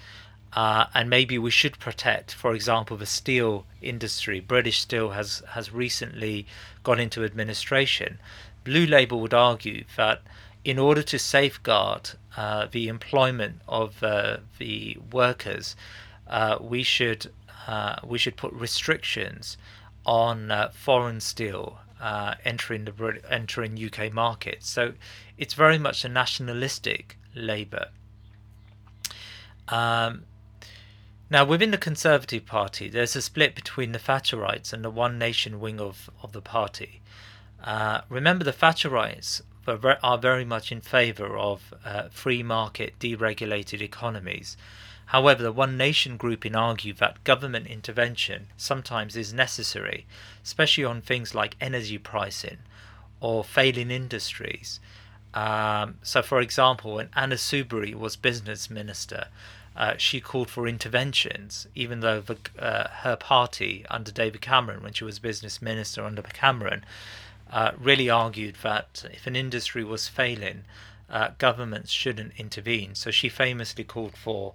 Uh, 0.54 0.86
and 0.96 1.10
maybe 1.10 1.38
we 1.38 1.52
should 1.52 1.78
protect, 1.78 2.34
for 2.34 2.56
example, 2.56 2.98
the 2.98 3.06
steel 3.06 3.66
industry. 3.82 4.40
British 4.40 4.80
Steel 4.80 5.12
has, 5.12 5.44
has 5.50 5.72
recently 5.72 6.48
gone 6.84 7.00
into 7.00 7.24
administration. 7.24 8.20
Blue 8.64 8.86
Labour 8.86 9.16
would 9.18 9.34
argue 9.34 9.84
that 9.96 10.22
in 10.64 10.80
order 10.80 11.04
to 11.04 11.20
safeguard 11.20 12.12
uh, 12.36 12.68
the 12.72 12.88
employment 12.88 13.62
of 13.68 14.04
uh, 14.04 14.38
the 14.58 14.98
workers, 15.12 15.76
uh, 16.28 16.58
we 16.60 16.84
should 16.84 17.32
uh, 17.68 17.96
we 18.04 18.18
should 18.18 18.36
put 18.36 18.52
restrictions 18.54 19.58
on 20.06 20.50
uh, 20.50 20.70
foreign 20.74 21.20
steel 21.20 21.80
entering 22.46 22.86
the 22.86 23.20
entering 23.30 23.78
UK 23.78 24.12
markets. 24.12 24.70
So 24.70 24.94
it's 25.38 25.54
very 25.54 25.78
much 25.78 26.06
a 26.06 26.10
nationalistic 26.10 27.18
Labour. 27.36 27.88
Um, 29.68 30.24
now, 31.30 31.46
within 31.46 31.72
the 31.72 31.78
Conservative 31.78 32.46
Party, 32.46 32.90
there's 32.90 33.16
a 33.16 33.22
split 33.22 33.56
between 33.56 33.92
the 33.92 34.00
Thatcherites 34.00 34.74
and 34.74 34.84
the 34.84 34.90
One 34.90 35.20
Nation 35.20 35.60
wing 35.60 35.80
of, 35.80 36.10
of 36.24 36.32
the 36.32 36.42
party. 36.42 37.02
Uh, 37.64 38.02
remember, 38.10 38.44
the 38.44 38.54
Thatcherites 38.54 39.42
are 39.68 40.18
very 40.18 40.46
much 40.46 40.72
in 40.72 40.82
favour 40.82 41.38
of 41.38 41.74
uh, 41.86 42.10
free 42.10 42.42
market, 42.42 42.98
deregulated 43.00 43.82
economies. 43.82 44.58
However, 45.08 45.44
the 45.44 45.52
One 45.52 45.78
Nation 45.78 46.18
grouping 46.18 46.56
argue 46.56 46.94
that 46.94 47.24
government 47.24 47.68
intervention 47.68 48.48
sometimes 48.58 49.16
is 49.16 49.34
necessary, 49.34 50.06
especially 50.44 50.86
on 50.86 51.02
things 51.02 51.36
like 51.36 51.56
energy 51.60 51.98
pricing 51.98 52.58
or 53.20 53.44
failing 53.44 53.92
industries. 53.92 54.80
Um, 55.34 56.00
so, 56.02 56.22
for 56.22 56.42
example, 56.42 56.96
when 56.96 57.10
Anna 57.16 57.36
Soubry 57.36 57.94
was 57.94 58.16
business 58.16 58.70
minister, 58.70 59.28
uh, 59.80 59.96
she 59.96 60.20
called 60.20 60.50
for 60.50 60.68
interventions, 60.68 61.66
even 61.74 62.02
though 62.02 62.20
the, 62.20 62.38
uh, 62.60 62.90
her 62.90 63.16
party 63.16 63.86
under 63.90 64.12
David 64.12 64.42
Cameron, 64.42 64.84
when 64.84 64.92
she 64.92 65.06
was 65.06 65.20
business 65.20 65.62
minister 65.62 66.04
under 66.04 66.22
Cameron, 66.22 66.84
uh, 67.50 67.72
really 67.80 68.10
argued 68.10 68.58
that 68.62 69.06
if 69.14 69.26
an 69.26 69.38
industry 69.38 69.86
was 69.86 70.10
failing, 70.10 70.66
uh, 71.10 71.30
governments 71.38 71.92
shouldn't 71.92 72.34
intervene. 72.38 72.94
So 72.94 73.10
she 73.10 73.30
famously 73.30 73.86
called 73.86 74.18
for 74.18 74.54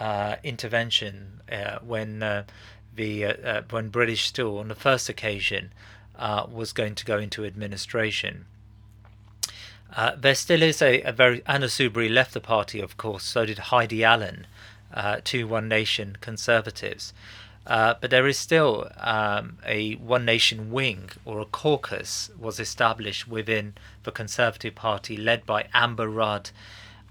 uh, 0.00 0.34
intervention 0.42 1.40
when 1.82 2.18
the 2.18 3.64
when 3.70 3.88
British 3.88 4.26
Steel, 4.26 4.58
on 4.58 4.66
the 4.66 4.74
first 4.74 5.08
occasion, 5.08 5.70
was 6.18 6.72
going 6.72 6.96
to 6.96 7.04
go 7.04 7.18
into 7.18 7.44
administration. 7.44 8.46
Uh, 9.94 10.14
there 10.16 10.34
still 10.34 10.62
is 10.62 10.82
a, 10.82 11.00
a, 11.02 11.12
very 11.12 11.42
Anna 11.46 11.66
Soubry 11.66 12.12
left 12.12 12.34
the 12.34 12.40
party, 12.40 12.80
of 12.80 12.96
course. 12.96 13.22
So 13.22 13.46
did 13.46 13.58
Heidi 13.58 14.02
Allen, 14.02 14.46
uh, 14.92 15.18
two 15.24 15.46
One 15.46 15.68
Nation 15.68 16.16
conservatives. 16.20 17.12
Uh, 17.66 17.94
but 18.00 18.10
there 18.10 18.28
is 18.28 18.38
still 18.38 18.88
um, 18.98 19.58
a 19.66 19.94
One 19.94 20.24
Nation 20.24 20.70
wing 20.70 21.10
or 21.24 21.40
a 21.40 21.44
caucus 21.44 22.30
was 22.38 22.60
established 22.60 23.26
within 23.26 23.74
the 24.04 24.12
Conservative 24.12 24.74
Party, 24.74 25.16
led 25.16 25.44
by 25.44 25.66
Amber 25.74 26.08
Rudd, 26.08 26.50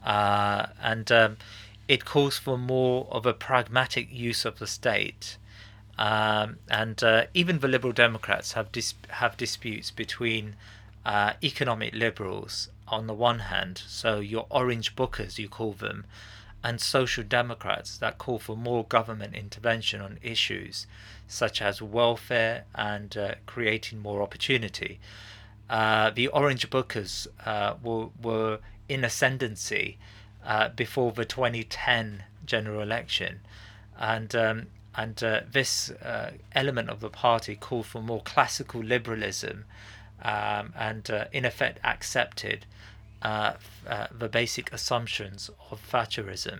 uh, 0.03 0.67
and 0.81 1.11
um, 1.11 1.37
it 1.87 2.05
calls 2.05 2.37
for 2.37 2.57
more 2.57 3.07
of 3.11 3.25
a 3.25 3.33
pragmatic 3.33 4.07
use 4.11 4.45
of 4.45 4.59
the 4.59 4.67
state. 4.67 5.37
Um, 5.97 6.57
and 6.69 7.01
uh, 7.03 7.25
even 7.33 7.59
the 7.59 7.67
Liberal 7.67 7.93
Democrats 7.93 8.53
have 8.53 8.71
dis- 8.71 8.95
have 9.09 9.37
disputes 9.37 9.91
between 9.91 10.55
uh, 11.05 11.33
economic 11.43 11.93
liberals 11.93 12.69
on 12.87 13.07
the 13.07 13.13
one 13.13 13.39
hand, 13.39 13.81
so 13.87 14.19
your 14.19 14.45
orange 14.49 14.95
bookers 14.95 15.37
you 15.37 15.49
call 15.49 15.73
them, 15.73 16.05
and 16.65 16.81
social 16.81 17.23
democrats 17.23 17.95
that 17.99 18.17
call 18.17 18.39
for 18.39 18.57
more 18.57 18.83
government 18.85 19.35
intervention 19.35 20.01
on 20.01 20.17
issues 20.23 20.87
such 21.27 21.61
as 21.61 21.79
welfare 21.79 22.65
and 22.73 23.15
uh, 23.15 23.35
creating 23.45 23.99
more 23.99 24.23
opportunity. 24.23 24.99
Uh, 25.69 26.09
the 26.09 26.27
Orange 26.29 26.67
Bookers 26.71 27.27
uh, 27.45 27.75
were, 27.83 28.07
were 28.19 28.57
in 28.89 29.03
ascendancy 29.03 29.99
uh, 30.43 30.69
before 30.69 31.11
the 31.11 31.23
2010 31.23 32.23
general 32.47 32.81
election, 32.81 33.41
and 33.99 34.35
um, 34.35 34.67
and 34.95 35.23
uh, 35.23 35.41
this 35.51 35.91
uh, 35.91 36.31
element 36.53 36.89
of 36.89 36.99
the 36.99 37.09
party 37.09 37.55
called 37.55 37.85
for 37.85 38.01
more 38.01 38.21
classical 38.21 38.81
liberalism, 38.81 39.65
um, 40.23 40.73
and 40.75 41.09
in 41.31 41.45
effect 41.45 41.79
accepted 41.83 42.65
uh, 43.25 43.53
uh, 43.89 44.05
the 44.15 44.29
basic 44.29 44.71
assumptions 44.71 45.49
of 45.71 45.81
Thatcherism. 45.91 46.59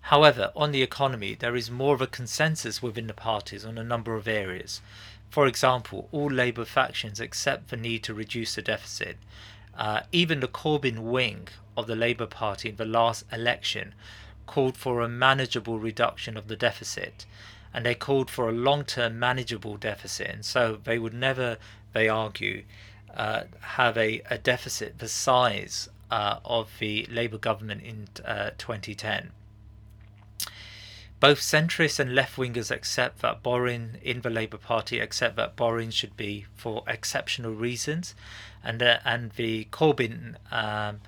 However, 0.00 0.50
on 0.56 0.72
the 0.72 0.82
economy, 0.82 1.36
there 1.38 1.54
is 1.54 1.70
more 1.70 1.94
of 1.94 2.00
a 2.00 2.08
consensus 2.08 2.82
within 2.82 3.06
the 3.06 3.14
parties 3.14 3.64
on 3.64 3.78
a 3.78 3.84
number 3.84 4.16
of 4.16 4.26
areas. 4.26 4.80
For 5.30 5.46
example, 5.46 6.08
all 6.10 6.28
Labour 6.28 6.64
factions 6.64 7.20
accept 7.20 7.68
the 7.68 7.76
need 7.76 8.02
to 8.04 8.12
reduce 8.12 8.56
the 8.56 8.62
deficit. 8.62 9.18
Uh, 9.76 10.00
even 10.10 10.40
the 10.40 10.48
Corbyn 10.48 10.98
wing 10.98 11.46
of 11.76 11.86
the 11.86 11.94
Labour 11.94 12.26
Party 12.26 12.70
in 12.70 12.76
the 12.76 12.84
last 12.84 13.24
election 13.32 13.94
called 14.46 14.76
for 14.76 15.00
a 15.00 15.08
manageable 15.08 15.78
reduction 15.78 16.36
of 16.36 16.48
the 16.48 16.56
deficit, 16.56 17.24
and 17.72 17.86
they 17.86 17.94
called 17.94 18.30
for 18.30 18.48
a 18.48 18.60
long 18.68 18.84
term 18.84 19.16
manageable 19.16 19.76
deficit, 19.76 20.26
and 20.28 20.44
so 20.44 20.80
they 20.82 20.98
would 20.98 21.14
never, 21.14 21.56
they 21.92 22.08
argue, 22.08 22.64
uh, 23.14 23.44
have 23.60 23.96
a, 23.96 24.22
a 24.30 24.38
deficit 24.38 24.98
the 24.98 25.08
size 25.08 25.88
uh, 26.10 26.38
of 26.44 26.70
the 26.78 27.06
Labour 27.10 27.38
government 27.38 27.82
in 27.82 28.08
uh, 28.24 28.50
2010. 28.58 29.30
Both 31.20 31.40
centrists 31.40 31.98
and 31.98 32.14
left 32.14 32.36
wingers 32.36 32.70
accept 32.70 33.22
that 33.22 33.42
borrowing 33.42 33.96
in 34.02 34.20
the 34.20 34.30
Labour 34.30 34.56
Party 34.56 35.00
accept 35.00 35.34
that 35.36 35.56
borrowing 35.56 35.90
should 35.90 36.16
be 36.16 36.46
for 36.54 36.84
exceptional 36.86 37.54
reasons, 37.54 38.14
and 38.62 38.80
uh, 38.80 38.98
and 39.04 39.32
the 39.32 39.64
Corbyn 39.72 40.36
um, 40.52 41.00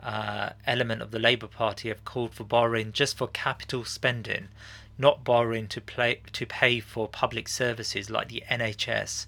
uh, 0.00 0.50
element 0.66 1.02
of 1.02 1.10
the 1.10 1.18
Labour 1.18 1.48
Party 1.48 1.88
have 1.88 2.04
called 2.04 2.32
for 2.32 2.44
borrowing 2.44 2.92
just 2.92 3.16
for 3.16 3.26
capital 3.26 3.84
spending, 3.84 4.48
not 4.98 5.24
borrowing 5.24 5.66
to 5.66 5.80
play 5.80 6.20
to 6.32 6.46
pay 6.46 6.78
for 6.78 7.08
public 7.08 7.48
services 7.48 8.08
like 8.08 8.28
the 8.28 8.44
NHS. 8.48 9.26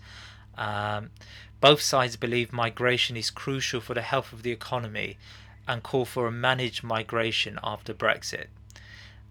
Um, 0.56 1.10
both 1.60 1.80
sides 1.80 2.16
believe 2.16 2.52
migration 2.52 3.16
is 3.16 3.30
crucial 3.30 3.80
for 3.80 3.94
the 3.94 4.02
health 4.02 4.32
of 4.32 4.42
the 4.42 4.52
economy 4.52 5.18
and 5.66 5.82
call 5.82 6.04
for 6.04 6.26
a 6.26 6.32
managed 6.32 6.82
migration 6.82 7.58
after 7.62 7.92
Brexit. 7.92 8.46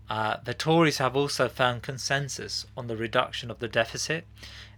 Uh, 0.10 0.38
the 0.44 0.54
Tories 0.54 1.00
have 1.00 1.16
also 1.16 1.50
found 1.50 1.84
consensus 1.84 2.66
on 2.78 2.88
the 2.88 2.96
reduction 2.96 3.52
of 3.52 3.60
the 3.60 3.68
deficit, 3.68 4.26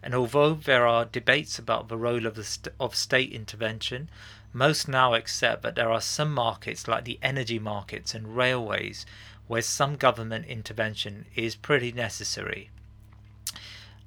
and 0.01 0.15
although 0.15 0.53
there 0.53 0.87
are 0.87 1.05
debates 1.05 1.59
about 1.59 1.87
the 1.87 1.97
role 1.97 2.25
of, 2.25 2.35
the 2.35 2.43
st- 2.43 2.73
of 2.79 2.95
state 2.95 3.31
intervention, 3.31 4.09
most 4.53 4.87
now 4.87 5.13
accept 5.13 5.61
that 5.61 5.75
there 5.75 5.91
are 5.91 6.01
some 6.01 6.33
markets, 6.33 6.87
like 6.87 7.03
the 7.03 7.19
energy 7.21 7.59
markets 7.59 8.15
and 8.15 8.35
railways, 8.35 9.05
where 9.47 9.61
some 9.61 9.95
government 9.95 10.45
intervention 10.45 11.25
is 11.35 11.55
pretty 11.55 11.91
necessary. 11.91 12.69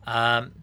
Um, 0.06 0.61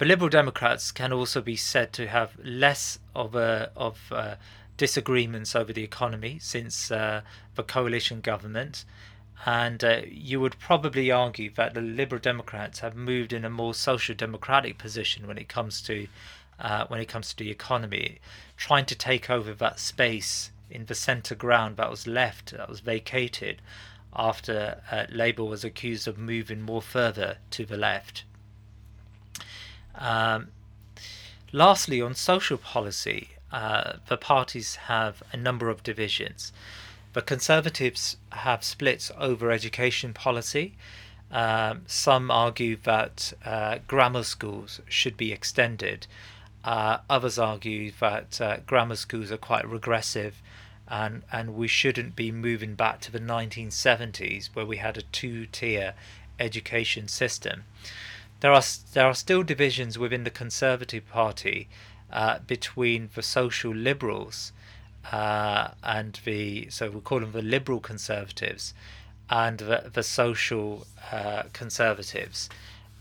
the 0.00 0.06
Liberal 0.06 0.30
Democrats 0.30 0.92
can 0.92 1.12
also 1.12 1.42
be 1.42 1.56
said 1.56 1.92
to 1.92 2.06
have 2.06 2.32
less 2.42 2.98
of 3.14 3.34
a 3.34 3.70
of 3.76 3.98
uh, 4.10 4.36
disagreements 4.78 5.54
over 5.54 5.74
the 5.74 5.84
economy 5.84 6.38
since 6.40 6.90
uh, 6.90 7.20
the 7.54 7.62
coalition 7.62 8.22
government, 8.22 8.86
and 9.44 9.84
uh, 9.84 10.00
you 10.08 10.40
would 10.40 10.58
probably 10.58 11.10
argue 11.10 11.50
that 11.50 11.74
the 11.74 11.82
Liberal 11.82 12.18
Democrats 12.18 12.78
have 12.78 12.96
moved 12.96 13.34
in 13.34 13.44
a 13.44 13.50
more 13.50 13.74
social 13.74 14.14
democratic 14.14 14.78
position 14.78 15.26
when 15.26 15.36
it 15.36 15.50
comes 15.50 15.82
to 15.82 16.08
uh, 16.58 16.86
when 16.88 16.98
it 16.98 17.08
comes 17.08 17.34
to 17.34 17.44
the 17.44 17.50
economy, 17.50 18.20
trying 18.56 18.86
to 18.86 18.94
take 18.94 19.28
over 19.28 19.52
that 19.52 19.78
space 19.78 20.50
in 20.70 20.86
the 20.86 20.94
centre 20.94 21.34
ground 21.34 21.76
that 21.76 21.90
was 21.90 22.06
left, 22.06 22.52
that 22.52 22.70
was 22.70 22.80
vacated 22.80 23.60
after 24.16 24.80
uh, 24.90 25.04
Labour 25.10 25.44
was 25.44 25.62
accused 25.62 26.08
of 26.08 26.16
moving 26.16 26.62
more 26.62 26.80
further 26.80 27.36
to 27.50 27.66
the 27.66 27.76
left. 27.76 28.24
Um, 29.94 30.48
lastly, 31.52 32.00
on 32.00 32.14
social 32.14 32.58
policy, 32.58 33.30
uh, 33.52 33.94
the 34.08 34.16
parties 34.16 34.76
have 34.76 35.22
a 35.32 35.36
number 35.36 35.68
of 35.68 35.82
divisions. 35.82 36.52
The 37.12 37.22
Conservatives 37.22 38.16
have 38.30 38.62
splits 38.62 39.10
over 39.18 39.50
education 39.50 40.14
policy. 40.14 40.74
Um, 41.30 41.82
some 41.86 42.30
argue 42.30 42.76
that 42.84 43.32
uh, 43.44 43.78
grammar 43.86 44.22
schools 44.22 44.80
should 44.88 45.16
be 45.16 45.32
extended. 45.32 46.06
Uh, 46.64 46.98
others 47.08 47.38
argue 47.38 47.92
that 48.00 48.40
uh, 48.40 48.58
grammar 48.66 48.96
schools 48.96 49.32
are 49.32 49.38
quite 49.38 49.66
regressive 49.66 50.42
and, 50.90 51.22
and 51.32 51.54
we 51.54 51.68
shouldn't 51.68 52.16
be 52.16 52.32
moving 52.32 52.74
back 52.74 53.00
to 53.00 53.12
the 53.12 53.20
1970s 53.20 54.50
where 54.54 54.66
we 54.66 54.78
had 54.78 54.98
a 54.98 55.02
two 55.02 55.46
tier 55.46 55.94
education 56.38 57.06
system. 57.06 57.64
There 58.40 58.52
are 58.52 58.62
there 58.94 59.06
are 59.06 59.14
still 59.14 59.42
divisions 59.42 59.98
within 59.98 60.24
the 60.24 60.30
Conservative 60.30 61.06
Party 61.08 61.68
uh, 62.10 62.38
between 62.46 63.10
the 63.14 63.22
social 63.22 63.74
liberals 63.74 64.52
uh, 65.12 65.68
and 65.82 66.18
the 66.24 66.68
so 66.70 66.90
we 66.90 67.00
call 67.00 67.20
them 67.20 67.32
the 67.32 67.42
liberal 67.42 67.80
conservatives, 67.80 68.74
and 69.28 69.58
the, 69.58 69.90
the 69.92 70.02
social 70.02 70.86
uh, 71.12 71.44
conservatives, 71.52 72.48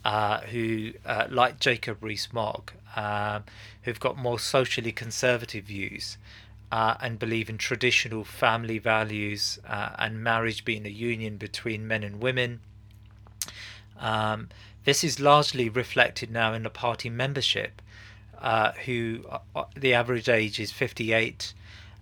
uh, 0.05 0.41
who, 0.41 0.93
uh, 1.05 1.27
like 1.29 1.59
Jacob 1.59 2.03
Rees-Mogg, 2.03 2.71
um, 2.95 3.43
who've 3.83 3.99
got 3.99 4.17
more 4.17 4.39
socially 4.39 4.91
conservative 4.91 5.65
views 5.65 6.17
uh, 6.71 6.95
and 7.01 7.17
believe 7.17 7.49
in 7.49 7.57
traditional 7.57 8.23
family 8.23 8.77
values 8.77 9.59
and 9.65 10.23
marriage 10.23 10.63
being 10.65 10.85
a 10.85 10.89
union 10.89 11.37
between 11.37 11.87
men 11.87 12.03
and 12.03 12.21
women. 12.21 12.59
Um, 13.99 14.49
this 14.85 15.03
is 15.03 15.19
largely 15.19 15.69
reflected 15.69 16.31
now 16.31 16.53
in 16.53 16.63
the 16.63 16.69
party 16.69 17.09
membership, 17.09 17.81
uh, 18.39 18.71
who 18.85 19.25
uh, 19.55 19.65
the 19.75 19.93
average 19.93 20.29
age 20.29 20.59
is 20.59 20.71
58, 20.71 21.53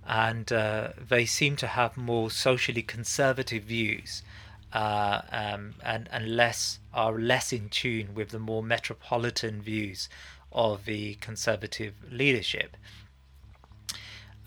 and 0.07 0.51
uh, 0.51 0.89
they 1.09 1.25
seem 1.25 1.55
to 1.57 1.67
have 1.67 1.97
more 1.97 2.29
socially 2.31 2.83
conservative 2.83 3.63
views. 3.63 4.23
Uh, 4.73 5.21
um, 5.31 5.75
and 5.81 6.09
and 6.11 6.35
less 6.35 6.79
are 6.93 7.13
less 7.13 7.53
in 7.53 7.69
tune 7.69 8.13
with 8.13 8.29
the 8.29 8.39
more 8.39 8.61
metropolitan 8.61 9.61
views 9.61 10.09
of 10.51 10.83
the 10.85 11.15
conservative 11.15 11.93
leadership. 12.11 12.75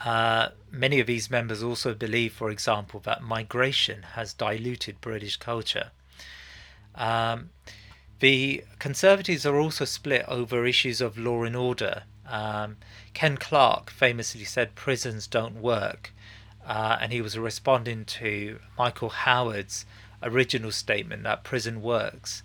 Uh, 0.04 0.48
many 0.70 1.00
of 1.00 1.06
these 1.06 1.30
members 1.30 1.62
also 1.62 1.94
believe, 1.94 2.32
for 2.32 2.50
example, 2.50 3.00
that 3.00 3.22
migration 3.22 4.02
has 4.14 4.32
diluted 4.32 5.00
British 5.00 5.36
culture. 5.36 5.90
Um, 6.94 7.50
the 8.20 8.64
Conservatives 8.78 9.46
are 9.46 9.58
also 9.58 9.84
split 9.84 10.24
over 10.28 10.66
issues 10.66 11.00
of 11.00 11.18
law 11.18 11.44
and 11.44 11.56
order. 11.56 12.02
Um, 12.28 12.76
Ken 13.14 13.36
Clarke 13.36 13.90
famously 13.90 14.44
said 14.44 14.74
prisons 14.74 15.26
don't 15.26 15.56
work, 15.56 16.12
uh, 16.66 16.98
and 17.00 17.12
he 17.12 17.20
was 17.20 17.38
responding 17.38 18.04
to 18.04 18.58
Michael 18.78 19.08
Howard's 19.08 19.86
original 20.22 20.70
statement 20.70 21.22
that 21.24 21.44
prison 21.44 21.82
works. 21.82 22.42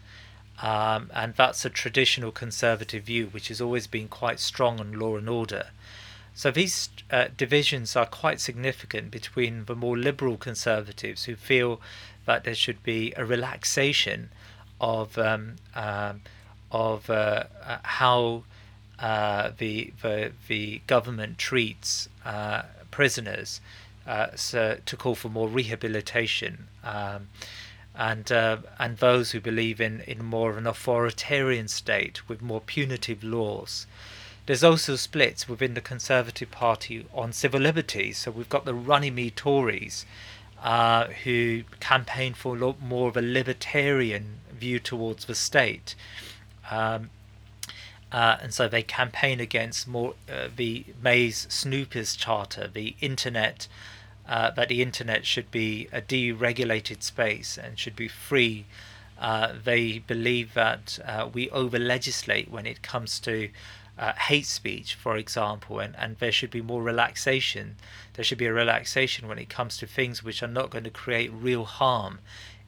Um, 0.62 1.12
and 1.14 1.34
that's 1.36 1.66
a 1.66 1.70
traditional 1.70 2.32
conservative 2.32 3.04
view, 3.04 3.28
which 3.28 3.50
has 3.50 3.60
always 3.60 3.88
been 3.88 4.08
quite 4.08 4.40
strong 4.40 4.80
on 4.80 4.94
law 4.94 5.18
and 5.18 5.30
order. 5.30 5.68
So 6.34 6.52
these 6.52 6.90
uh, 7.12 7.28
divisions 7.38 7.96
are 7.96 8.06
quite 8.06 8.40
significant 8.42 9.12
between 9.12 9.66
the 9.66 9.76
more 9.76 9.98
liberal 9.98 10.38
conservatives 10.38 11.26
who 11.26 11.36
feel 11.36 11.82
that 12.26 12.44
there 12.44 12.56
should 12.56 12.82
be 12.84 13.14
a 13.16 13.26
relaxation 13.26 14.30
of 14.82 15.18
um, 15.18 15.56
uh, 15.76 16.14
of 16.72 17.10
uh, 17.10 17.46
uh 17.64 17.78
how 17.84 18.44
uh, 19.00 19.52
the, 19.58 19.94
the 20.02 20.32
the 20.48 20.82
government 20.88 21.38
treats 21.38 22.10
uh, 22.24 22.64
prisoners, 22.92 23.62
so 24.36 24.78
to 24.86 24.98
call 24.98 25.16
for 25.16 25.30
more 25.30 25.48
rehabilitation. 25.48 26.68
Um, 26.84 27.28
and 27.98 28.32
uh, 28.32 28.58
and 28.78 28.98
those 28.98 29.32
who 29.32 29.40
believe 29.40 29.80
in, 29.80 30.02
in 30.02 30.24
more 30.24 30.52
of 30.52 30.58
an 30.58 30.68
authoritarian 30.68 31.68
state 31.68 32.28
with 32.28 32.42
more 32.42 32.62
punitive 32.62 33.24
laws. 33.24 33.88
There's 34.46 34.64
also 34.64 34.96
splits 34.96 35.50
within 35.50 35.74
the 35.74 35.82
Conservative 35.82 36.52
Party 36.52 37.06
on 37.14 37.34
civil 37.34 37.62
liberties. 37.62 38.20
So 38.20 38.32
we've 38.32 38.50
got 38.50 38.66
the 38.66 38.76
Runnymede 38.76 39.36
Tories, 39.36 40.06
uh, 40.66 41.06
who 41.24 41.62
campaign 41.80 42.34
for 42.34 42.58
more 42.82 43.08
of 43.08 43.16
a 43.16 43.22
libertarian 43.22 44.40
view 44.52 44.80
towards 44.80 45.26
the 45.26 45.36
state. 45.36 45.94
Um, 46.72 47.12
uh, 48.12 48.38
and 48.42 48.52
so 48.52 48.68
they 48.68 48.82
campaign 48.82 49.40
against 49.40 49.88
more 49.88 50.16
uh, 50.28 50.48
the 50.56 50.86
May's 51.00 51.46
Snoopers 51.50 52.16
Charter, 52.16 52.68
the 52.68 52.96
internet 53.00 53.68
uh, 54.28 54.50
that 54.52 54.70
the 54.70 54.82
internet 54.82 55.24
should 55.24 55.52
be 55.52 55.88
a 55.92 56.02
deregulated 56.02 57.04
space 57.04 57.60
and 57.60 57.78
should 57.78 57.96
be 57.96 58.08
free. 58.08 58.66
Uh, 59.20 59.54
they 59.64 60.00
believe 60.00 60.56
that 60.56 60.98
uh, 61.06 61.30
we 61.32 61.48
over 61.52 61.78
legislate 61.78 62.50
when 62.50 62.66
it 62.66 62.82
comes 62.82 63.20
to 63.20 63.50
uh, 63.98 64.14
hate 64.14 64.46
speech, 64.46 64.96
for 64.96 65.16
example, 65.16 65.80
and, 65.80 65.96
and 65.98 66.18
there 66.18 66.32
should 66.32 66.52
be 66.52 66.62
more 66.62 66.84
relaxation. 66.84 67.76
There 68.14 68.26
should 68.26 68.38
be 68.38 68.46
a 68.46 68.54
relaxation 68.54 69.28
when 69.28 69.40
it 69.40 69.50
comes 69.50 69.78
to 69.78 69.88
things 69.88 70.24
which 70.24 70.44
are 70.44 70.48
not 70.48 70.70
going 70.70 70.84
to 70.84 70.90
create 70.90 71.32
real 71.32 71.66
harm 71.66 72.20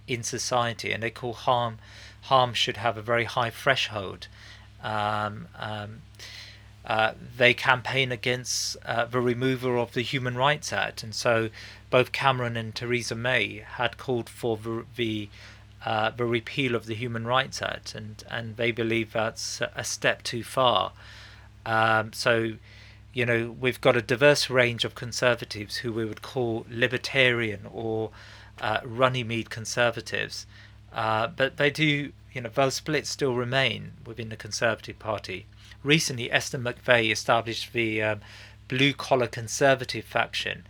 in 0.08 0.24
society. 0.24 0.92
And 0.92 1.04
they 1.04 1.12
call 1.12 1.34
harm 1.34 1.80
harm 2.24 2.54
should 2.54 2.78
have 2.78 2.98
a 2.98 3.02
very 3.02 3.26
high 3.26 3.50
threshold. 3.50 4.28
Um, 4.84 5.48
um, 5.58 6.02
uh, 6.86 7.13
they 7.38 7.54
campaign 7.54 8.12
against 8.12 8.78
uh, 8.86 9.06
the 9.06 9.20
removal 9.20 9.82
of 9.82 9.94
the 9.94 10.02
Human 10.02 10.36
Rights 10.36 10.72
Act, 10.72 11.04
and 11.04 11.13
so 11.13 11.50
both 11.90 12.13
Cameron 12.13 12.56
and 12.56 12.74
Theresa 12.74 13.16
May 13.16 13.66
had 13.76 13.98
called 13.98 14.30
for 14.30 14.56
the 14.56 14.86
the, 14.96 15.30
uh, 15.86 16.10
the 16.12 16.26
repeal 16.26 16.76
of 16.76 16.86
the 16.86 16.96
Human 16.96 17.26
Rights 17.26 17.62
Act, 17.62 17.96
and 17.96 18.24
and 18.30 18.58
they 18.58 18.72
believe 18.72 19.13
that's 19.13 19.62
a 19.76 19.84
step 19.84 20.24
too 20.24 20.44
far. 20.44 20.92
Um, 21.66 22.13
so, 22.13 22.54
you 23.13 23.26
know, 23.26 23.56
we've 23.60 23.82
got 23.82 23.98
a 23.98 24.02
diverse 24.02 24.50
range 24.50 24.86
of 24.86 24.96
conservatives 24.96 25.78
who 25.78 25.92
we 25.92 26.06
would 26.06 26.22
call 26.22 26.66
libertarian 26.70 27.68
or 27.72 28.12
uh, 28.62 28.80
Runnymede 28.86 29.50
conservatives, 29.50 30.46
uh, 30.94 31.28
but 31.28 31.58
they 31.58 31.70
do, 31.70 32.13
you 32.32 32.42
know, 32.42 32.50
those 32.54 32.76
splits 32.76 33.10
still 33.10 33.36
remain 33.36 33.92
within 34.06 34.30
the 34.30 34.38
Conservative 34.38 34.98
Party 34.98 35.46
recently 35.84 36.32
Esther 36.32 36.58
McVey 36.58 37.12
established 37.12 37.74
the 37.74 38.02
um, 38.02 38.22
blue 38.68 38.94
collar 38.94 39.28
conservative 39.28 40.06
faction. 40.06 40.66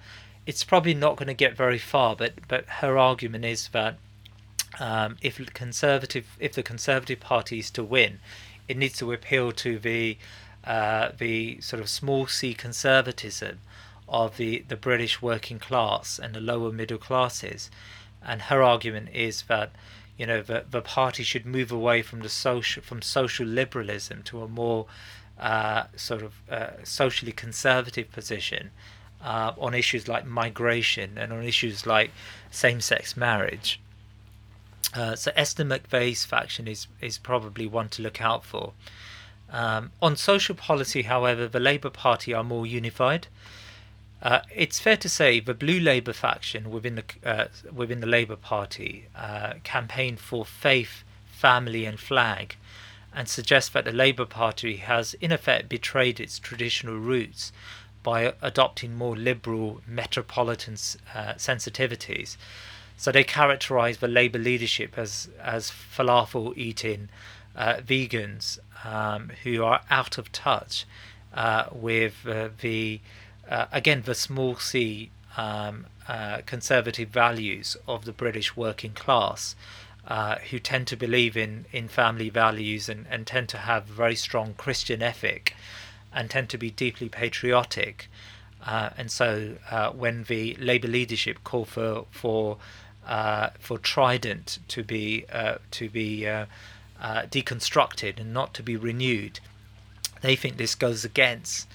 It's 0.46 0.64
probably 0.64 0.94
not 0.94 1.18
going 1.18 1.28
to 1.28 1.34
get 1.34 1.58
very 1.58 1.80
far, 1.80 2.16
but 2.16 2.34
but 2.48 2.66
her 2.82 2.98
argument 2.98 3.44
is 3.44 3.70
that 3.70 3.98
um, 4.80 5.18
if 5.22 5.38
conservative 5.54 6.26
if 6.40 6.54
the 6.54 6.64
Conservative 6.64 7.20
Party 7.20 7.60
is 7.60 7.72
to 7.72 7.84
win, 7.84 8.20
it 8.68 8.78
needs 8.78 8.98
to 9.00 9.12
appeal 9.12 9.52
to 9.54 9.80
the 9.80 10.18
uh, 10.64 11.12
the 11.18 11.62
sort 11.62 11.82
of 11.82 11.90
small 11.90 12.28
c 12.28 12.54
conservatism 12.54 13.60
of 14.10 14.38
the, 14.38 14.64
the 14.68 14.76
British 14.76 15.22
working 15.22 15.60
class 15.60 16.20
and 16.20 16.34
the 16.34 16.42
lower 16.42 16.72
middle 16.72 16.98
classes. 16.98 17.70
And 18.22 18.44
her 18.44 18.64
argument 18.64 19.10
is 19.14 19.44
that 19.44 19.72
you 20.18 20.26
know 20.26 20.42
the 20.42 20.66
the 20.70 20.82
party 20.82 21.24
should 21.24 21.46
move 21.46 21.72
away 21.72 22.02
from 22.02 22.20
the 22.22 22.30
social 22.30 22.84
from 22.84 23.02
social 23.02 23.46
liberalism 23.46 24.24
to 24.24 24.42
a 24.42 24.48
more 24.48 24.88
uh, 25.40 25.84
sort 25.96 26.24
of 26.24 26.34
uh, 26.50 26.84
socially 26.84 27.32
conservative 27.32 28.12
position 28.12 28.72
uh, 29.22 29.54
on 29.58 29.74
issues 29.74 30.08
like 30.08 30.26
migration 30.26 31.18
and 31.18 31.32
on 31.32 31.44
issues 31.44 31.86
like 31.86 32.12
same-sex 32.50 33.16
marriage. 33.16 33.80
Uh, 34.94 35.16
so 35.16 35.32
Esther 35.36 35.64
McVey's 35.64 36.26
faction 36.26 36.68
is 36.68 36.88
is 37.02 37.18
probably 37.18 37.68
one 37.68 37.90
to 37.90 38.02
look 38.02 38.22
out 38.22 38.44
for. 38.44 38.74
Um, 39.50 39.92
on 40.02 40.16
social 40.16 40.56
policy, 40.56 41.04
however, 41.04 41.48
the 41.48 41.60
Labour 41.60 41.90
Party 41.90 42.34
are 42.34 42.44
more 42.44 42.66
unified. 42.66 43.28
Uh, 44.22 44.40
it's 44.54 44.80
fair 44.80 44.98
to 44.98 45.08
say 45.08 45.40
the 45.40 45.54
Blue 45.54 45.80
Labour 45.80 46.14
faction 46.14 46.72
within 46.72 46.96
the 46.96 47.04
uh, 47.24 47.48
within 47.72 48.00
the 48.00 48.08
Labour 48.08 48.36
Party 48.36 49.06
uh, 49.16 49.54
campaigned 49.64 50.20
for 50.20 50.44
faith, 50.44 51.04
family, 51.28 51.86
and 51.86 52.00
flag, 52.00 52.56
and 53.14 53.30
suggest 53.30 53.74
that 53.74 53.86
the 53.86 53.92
Labour 53.92 54.26
Party 54.26 54.78
has 54.78 55.14
in 55.16 55.32
effect 55.32 55.70
betrayed 55.70 56.20
its 56.20 56.40
traditional 56.40 56.98
roots 56.98 57.52
by 58.02 58.34
adopting 58.42 58.96
more 58.96 59.16
liberal 59.16 59.82
metropolitan 59.86 60.74
uh, 61.14 61.34
sensitivities. 61.34 62.38
So 62.98 63.12
they 63.12 63.24
characterise 63.24 64.00
the 64.00 64.08
Labour 64.08 64.40
leadership 64.40 64.98
as 64.98 65.30
as 65.42 65.72
falafel 65.72 66.58
eating 66.58 67.10
uh, 67.56 67.76
vegans 67.76 68.60
um, 68.84 69.32
who 69.44 69.64
are 69.64 69.82
out 69.90 70.18
of 70.18 70.32
touch 70.32 70.86
uh, 71.34 71.66
with 71.72 72.26
the 72.62 73.00
uh, 73.50 73.68
again, 73.72 74.04
the 74.06 74.16
small 74.16 74.56
c 74.58 75.10
um, 75.38 75.86
uh, 76.08 76.42
conservative 76.46 77.10
values 77.10 77.78
of 77.88 78.06
the 78.06 78.12
British 78.12 78.56
working 78.56 78.92
class, 78.92 79.56
uh, 80.08 80.36
who 80.50 80.60
tend 80.60 80.88
to 80.88 80.96
believe 80.96 81.38
in, 81.38 81.66
in 81.72 81.88
family 81.88 82.30
values 82.30 82.90
and, 82.90 83.06
and 83.10 83.28
tend 83.28 83.50
to 83.50 83.58
have 83.58 83.86
very 83.86 84.16
strong 84.16 84.54
Christian 84.56 85.02
ethic 85.02 85.56
and 86.14 86.30
tend 86.30 86.50
to 86.50 86.58
be 86.58 86.72
deeply 86.72 87.10
patriotic. 87.10 88.10
Uh, 88.66 88.90
and 88.98 89.12
so, 89.12 89.56
uh, 89.70 89.92
when 89.92 90.24
the 90.24 90.56
Labour 90.56 90.88
leadership 90.88 91.44
call 91.44 91.64
for 91.66 92.06
for 92.12 92.58
uh, 93.08 93.50
for 93.60 93.78
Trident 93.80 94.60
to 94.68 94.84
be 94.84 95.26
to 95.72 95.90
be 95.90 96.28
deconstructed 97.02 98.20
and 98.20 98.34
not 98.34 98.54
to 98.54 98.64
be 98.64 98.76
renewed, 98.76 99.40
they 100.22 100.36
think 100.36 100.58
this 100.58 100.76
goes 100.76 101.06
against 101.06 101.68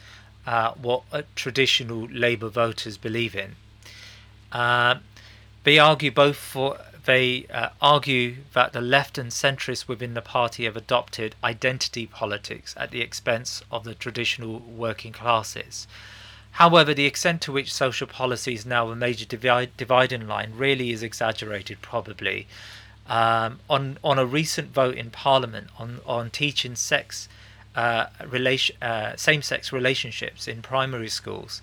uh, 0.46 0.72
what 0.72 1.02
uh, 1.12 1.22
traditional 1.34 2.08
Labour 2.10 2.48
voters 2.48 2.96
believe 2.96 3.36
in. 3.36 3.56
Uh, 4.50 4.96
they 5.64 5.78
argue 5.78 6.10
both 6.10 6.36
for 6.36 6.78
they 7.04 7.46
uh, 7.52 7.70
argue 7.80 8.36
that 8.52 8.72
the 8.72 8.80
left 8.80 9.18
and 9.18 9.30
centrists 9.30 9.88
within 9.88 10.14
the 10.14 10.22
party 10.22 10.64
have 10.64 10.76
adopted 10.76 11.34
identity 11.42 12.06
politics 12.06 12.74
at 12.76 12.92
the 12.92 13.00
expense 13.00 13.62
of 13.72 13.82
the 13.82 13.94
traditional 13.94 14.60
working 14.60 15.12
classes. 15.12 15.88
However, 16.52 16.92
the 16.92 17.06
extent 17.06 17.40
to 17.42 17.52
which 17.52 17.72
social 17.72 18.06
policy 18.06 18.54
is 18.54 18.66
now 18.66 18.90
a 18.90 18.96
major 18.96 19.24
divide, 19.24 19.74
dividing 19.76 20.28
line 20.28 20.52
really 20.54 20.90
is 20.90 21.02
exaggerated, 21.02 21.80
probably. 21.80 22.46
Um, 23.08 23.60
on 23.68 23.98
on 24.04 24.18
a 24.18 24.26
recent 24.26 24.72
vote 24.72 24.94
in 24.96 25.10
Parliament 25.10 25.68
on 25.78 26.00
on 26.06 26.30
teaching 26.30 26.76
sex 26.76 27.28
uh, 27.74 28.06
relation 28.28 28.76
uh, 28.82 29.16
same 29.16 29.42
sex 29.42 29.72
relationships 29.72 30.46
in 30.46 30.62
primary 30.62 31.08
schools, 31.08 31.62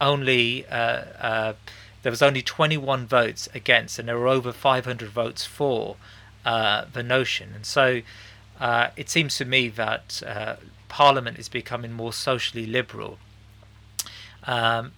only 0.00 0.66
uh, 0.66 1.02
uh 1.18 1.52
there 2.02 2.12
was 2.12 2.22
only 2.22 2.42
21 2.42 3.06
votes 3.06 3.48
against, 3.52 3.98
and 3.98 4.06
there 4.06 4.16
were 4.16 4.28
over 4.28 4.52
500 4.52 5.08
votes 5.08 5.44
for 5.44 5.96
uh, 6.44 6.84
the 6.92 7.02
notion. 7.02 7.50
And 7.52 7.66
so, 7.66 8.02
uh, 8.60 8.90
it 8.96 9.10
seems 9.10 9.36
to 9.38 9.44
me 9.44 9.68
that 9.70 10.22
Parliament 10.88 11.36
is 11.36 11.48
becoming 11.48 11.92
more 11.92 12.12
socially 12.12 12.64
liberal 12.64 13.18
um, 14.46 14.92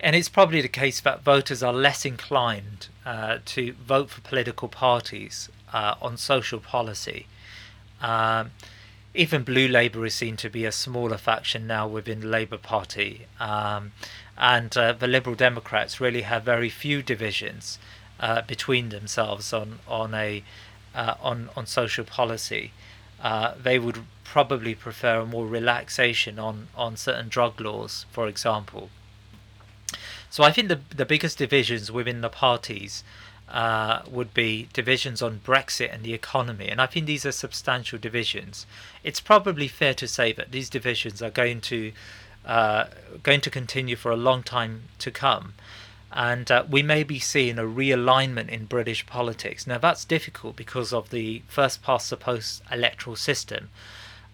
and 0.00 0.14
it's 0.14 0.28
probably 0.28 0.60
the 0.60 0.68
case 0.68 1.00
that 1.00 1.22
voters 1.22 1.62
are 1.62 1.72
less 1.72 2.04
inclined 2.04 2.88
uh, 3.04 3.38
to 3.44 3.72
vote 3.72 4.10
for 4.10 4.20
political 4.20 4.68
parties 4.68 5.48
uh, 5.72 5.94
on 6.00 6.16
social 6.16 6.60
policy. 6.60 7.26
Um, 8.00 8.52
even 9.14 9.42
Blue 9.42 9.66
Labour 9.66 10.06
is 10.06 10.14
seen 10.14 10.36
to 10.36 10.48
be 10.48 10.64
a 10.64 10.72
smaller 10.72 11.18
faction 11.18 11.66
now 11.66 11.88
within 11.88 12.20
the 12.20 12.26
Labour 12.26 12.58
Party, 12.58 13.26
um, 13.40 13.92
and 14.36 14.76
uh, 14.76 14.92
the 14.92 15.08
Liberal 15.08 15.34
Democrats 15.34 16.00
really 16.00 16.22
have 16.22 16.44
very 16.44 16.68
few 16.70 17.02
divisions 17.02 17.78
uh, 18.20 18.42
between 18.42 18.90
themselves 18.90 19.52
on 19.52 19.80
on 19.88 20.14
a 20.14 20.44
uh, 20.94 21.14
on 21.20 21.48
on 21.56 21.66
social 21.66 22.04
policy. 22.04 22.72
Uh, 23.22 23.54
they 23.60 23.78
would 23.78 23.98
probably 24.24 24.74
prefer 24.74 25.20
a 25.20 25.26
more 25.26 25.46
relaxation 25.46 26.38
on, 26.38 26.68
on 26.76 26.96
certain 26.96 27.28
drug 27.28 27.60
laws, 27.60 28.06
for 28.10 28.28
example. 28.28 28.90
So 30.30 30.44
I 30.44 30.52
think 30.52 30.68
the 30.68 30.80
the 30.94 31.06
biggest 31.06 31.38
divisions 31.38 31.90
within 31.90 32.20
the 32.20 32.28
parties 32.28 33.02
uh, 33.48 34.02
would 34.06 34.34
be 34.34 34.68
divisions 34.72 35.22
on 35.22 35.40
Brexit 35.44 35.92
and 35.92 36.02
the 36.02 36.12
economy, 36.12 36.68
and 36.68 36.80
I 36.80 36.86
think 36.86 37.06
these 37.06 37.24
are 37.24 37.32
substantial 37.32 37.98
divisions. 37.98 38.66
It's 39.02 39.20
probably 39.20 39.68
fair 39.68 39.94
to 39.94 40.06
say 40.06 40.32
that 40.32 40.52
these 40.52 40.68
divisions 40.68 41.22
are 41.22 41.30
going 41.30 41.62
to 41.62 41.92
uh, 42.44 42.84
going 43.22 43.40
to 43.40 43.50
continue 43.50 43.96
for 43.96 44.10
a 44.10 44.16
long 44.16 44.42
time 44.42 44.84
to 44.98 45.10
come 45.10 45.54
and 46.12 46.50
uh, 46.50 46.64
we 46.68 46.82
may 46.82 47.02
be 47.02 47.18
seeing 47.18 47.58
a 47.58 47.62
realignment 47.62 48.48
in 48.48 48.64
British 48.64 49.06
politics. 49.06 49.66
Now, 49.66 49.78
that's 49.78 50.04
difficult 50.04 50.56
because 50.56 50.92
of 50.92 51.10
the 51.10 51.42
first 51.48 51.82
past 51.82 52.10
the 52.10 52.16
post 52.16 52.62
electoral 52.72 53.16
system, 53.16 53.68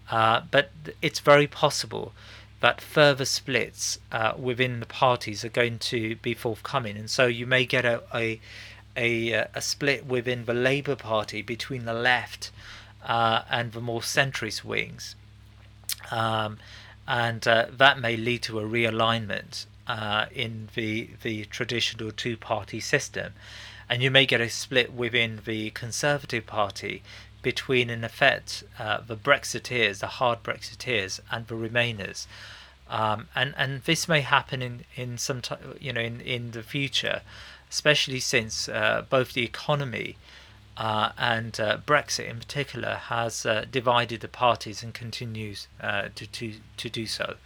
uh, 0.09 0.41
but 0.51 0.71
it's 1.01 1.19
very 1.19 1.47
possible 1.47 2.13
that 2.61 2.81
further 2.81 3.25
splits 3.25 3.99
uh, 4.11 4.33
within 4.37 4.79
the 4.79 4.85
parties 4.85 5.43
are 5.43 5.49
going 5.49 5.77
to 5.79 6.15
be 6.17 6.33
forthcoming, 6.33 6.97
and 6.97 7.09
so 7.09 7.27
you 7.27 7.45
may 7.45 7.65
get 7.65 7.85
a, 7.85 8.01
a 8.13 8.39
a, 8.97 9.31
a 9.31 9.61
split 9.61 10.05
within 10.05 10.45
the 10.45 10.53
Labour 10.53 10.95
Party 10.95 11.41
between 11.41 11.85
the 11.85 11.93
left 11.93 12.51
uh, 13.05 13.41
and 13.49 13.73
the 13.73 13.81
more 13.81 13.99
centrist 13.99 14.63
wings. 14.63 15.15
Um, 16.11 16.59
and 17.07 17.45
uh, 17.47 17.67
that 17.77 17.99
may 17.99 18.15
lead 18.15 18.41
to 18.43 18.59
a 18.59 18.63
realignment 18.63 19.65
uh, 19.87 20.25
in 20.33 20.69
the 20.75 21.09
the 21.21 21.45
traditional 21.45 22.11
two 22.11 22.37
party 22.37 22.79
system, 22.79 23.33
and 23.89 24.01
you 24.01 24.11
may 24.11 24.25
get 24.25 24.41
a 24.41 24.49
split 24.49 24.93
within 24.93 25.41
the 25.45 25.69
Conservative 25.71 26.45
Party 26.45 27.03
between, 27.41 27.91
in 27.91 28.03
effect, 28.03 28.63
uh, 28.79 28.99
the 29.05 29.15
Brexiteers, 29.15 29.99
the 29.99 30.07
hard 30.07 30.41
Brexiteers, 30.41 31.19
and 31.29 31.45
the 31.45 31.53
Remainers. 31.53 32.25
Um, 32.89 33.27
and 33.35 33.53
and 33.57 33.83
this 33.83 34.07
may 34.07 34.21
happen 34.21 34.61
in 34.61 34.85
in 34.95 35.17
some 35.17 35.41
t- 35.41 35.55
you 35.79 35.93
know 35.93 36.01
in 36.01 36.21
in 36.21 36.51
the 36.51 36.63
future, 36.63 37.21
especially 37.69 38.19
since 38.19 38.67
uh, 38.69 39.03
both 39.09 39.33
the 39.33 39.43
economy. 39.43 40.17
Uh, 40.77 41.11
and 41.17 41.57
uh, 41.57 41.77
Brexit 41.77 42.29
in 42.29 42.37
particular 42.37 42.95
has 42.95 43.45
uh, 43.45 43.63
divided 43.71 44.19
the 44.19 44.27
parties 44.27 44.83
and 44.83 44.93
continues 44.93 45.69
uh, 45.79 46.09
to, 46.15 46.27
to, 46.27 46.55
to 46.75 46.89
do 46.89 47.05
so. 47.05 47.37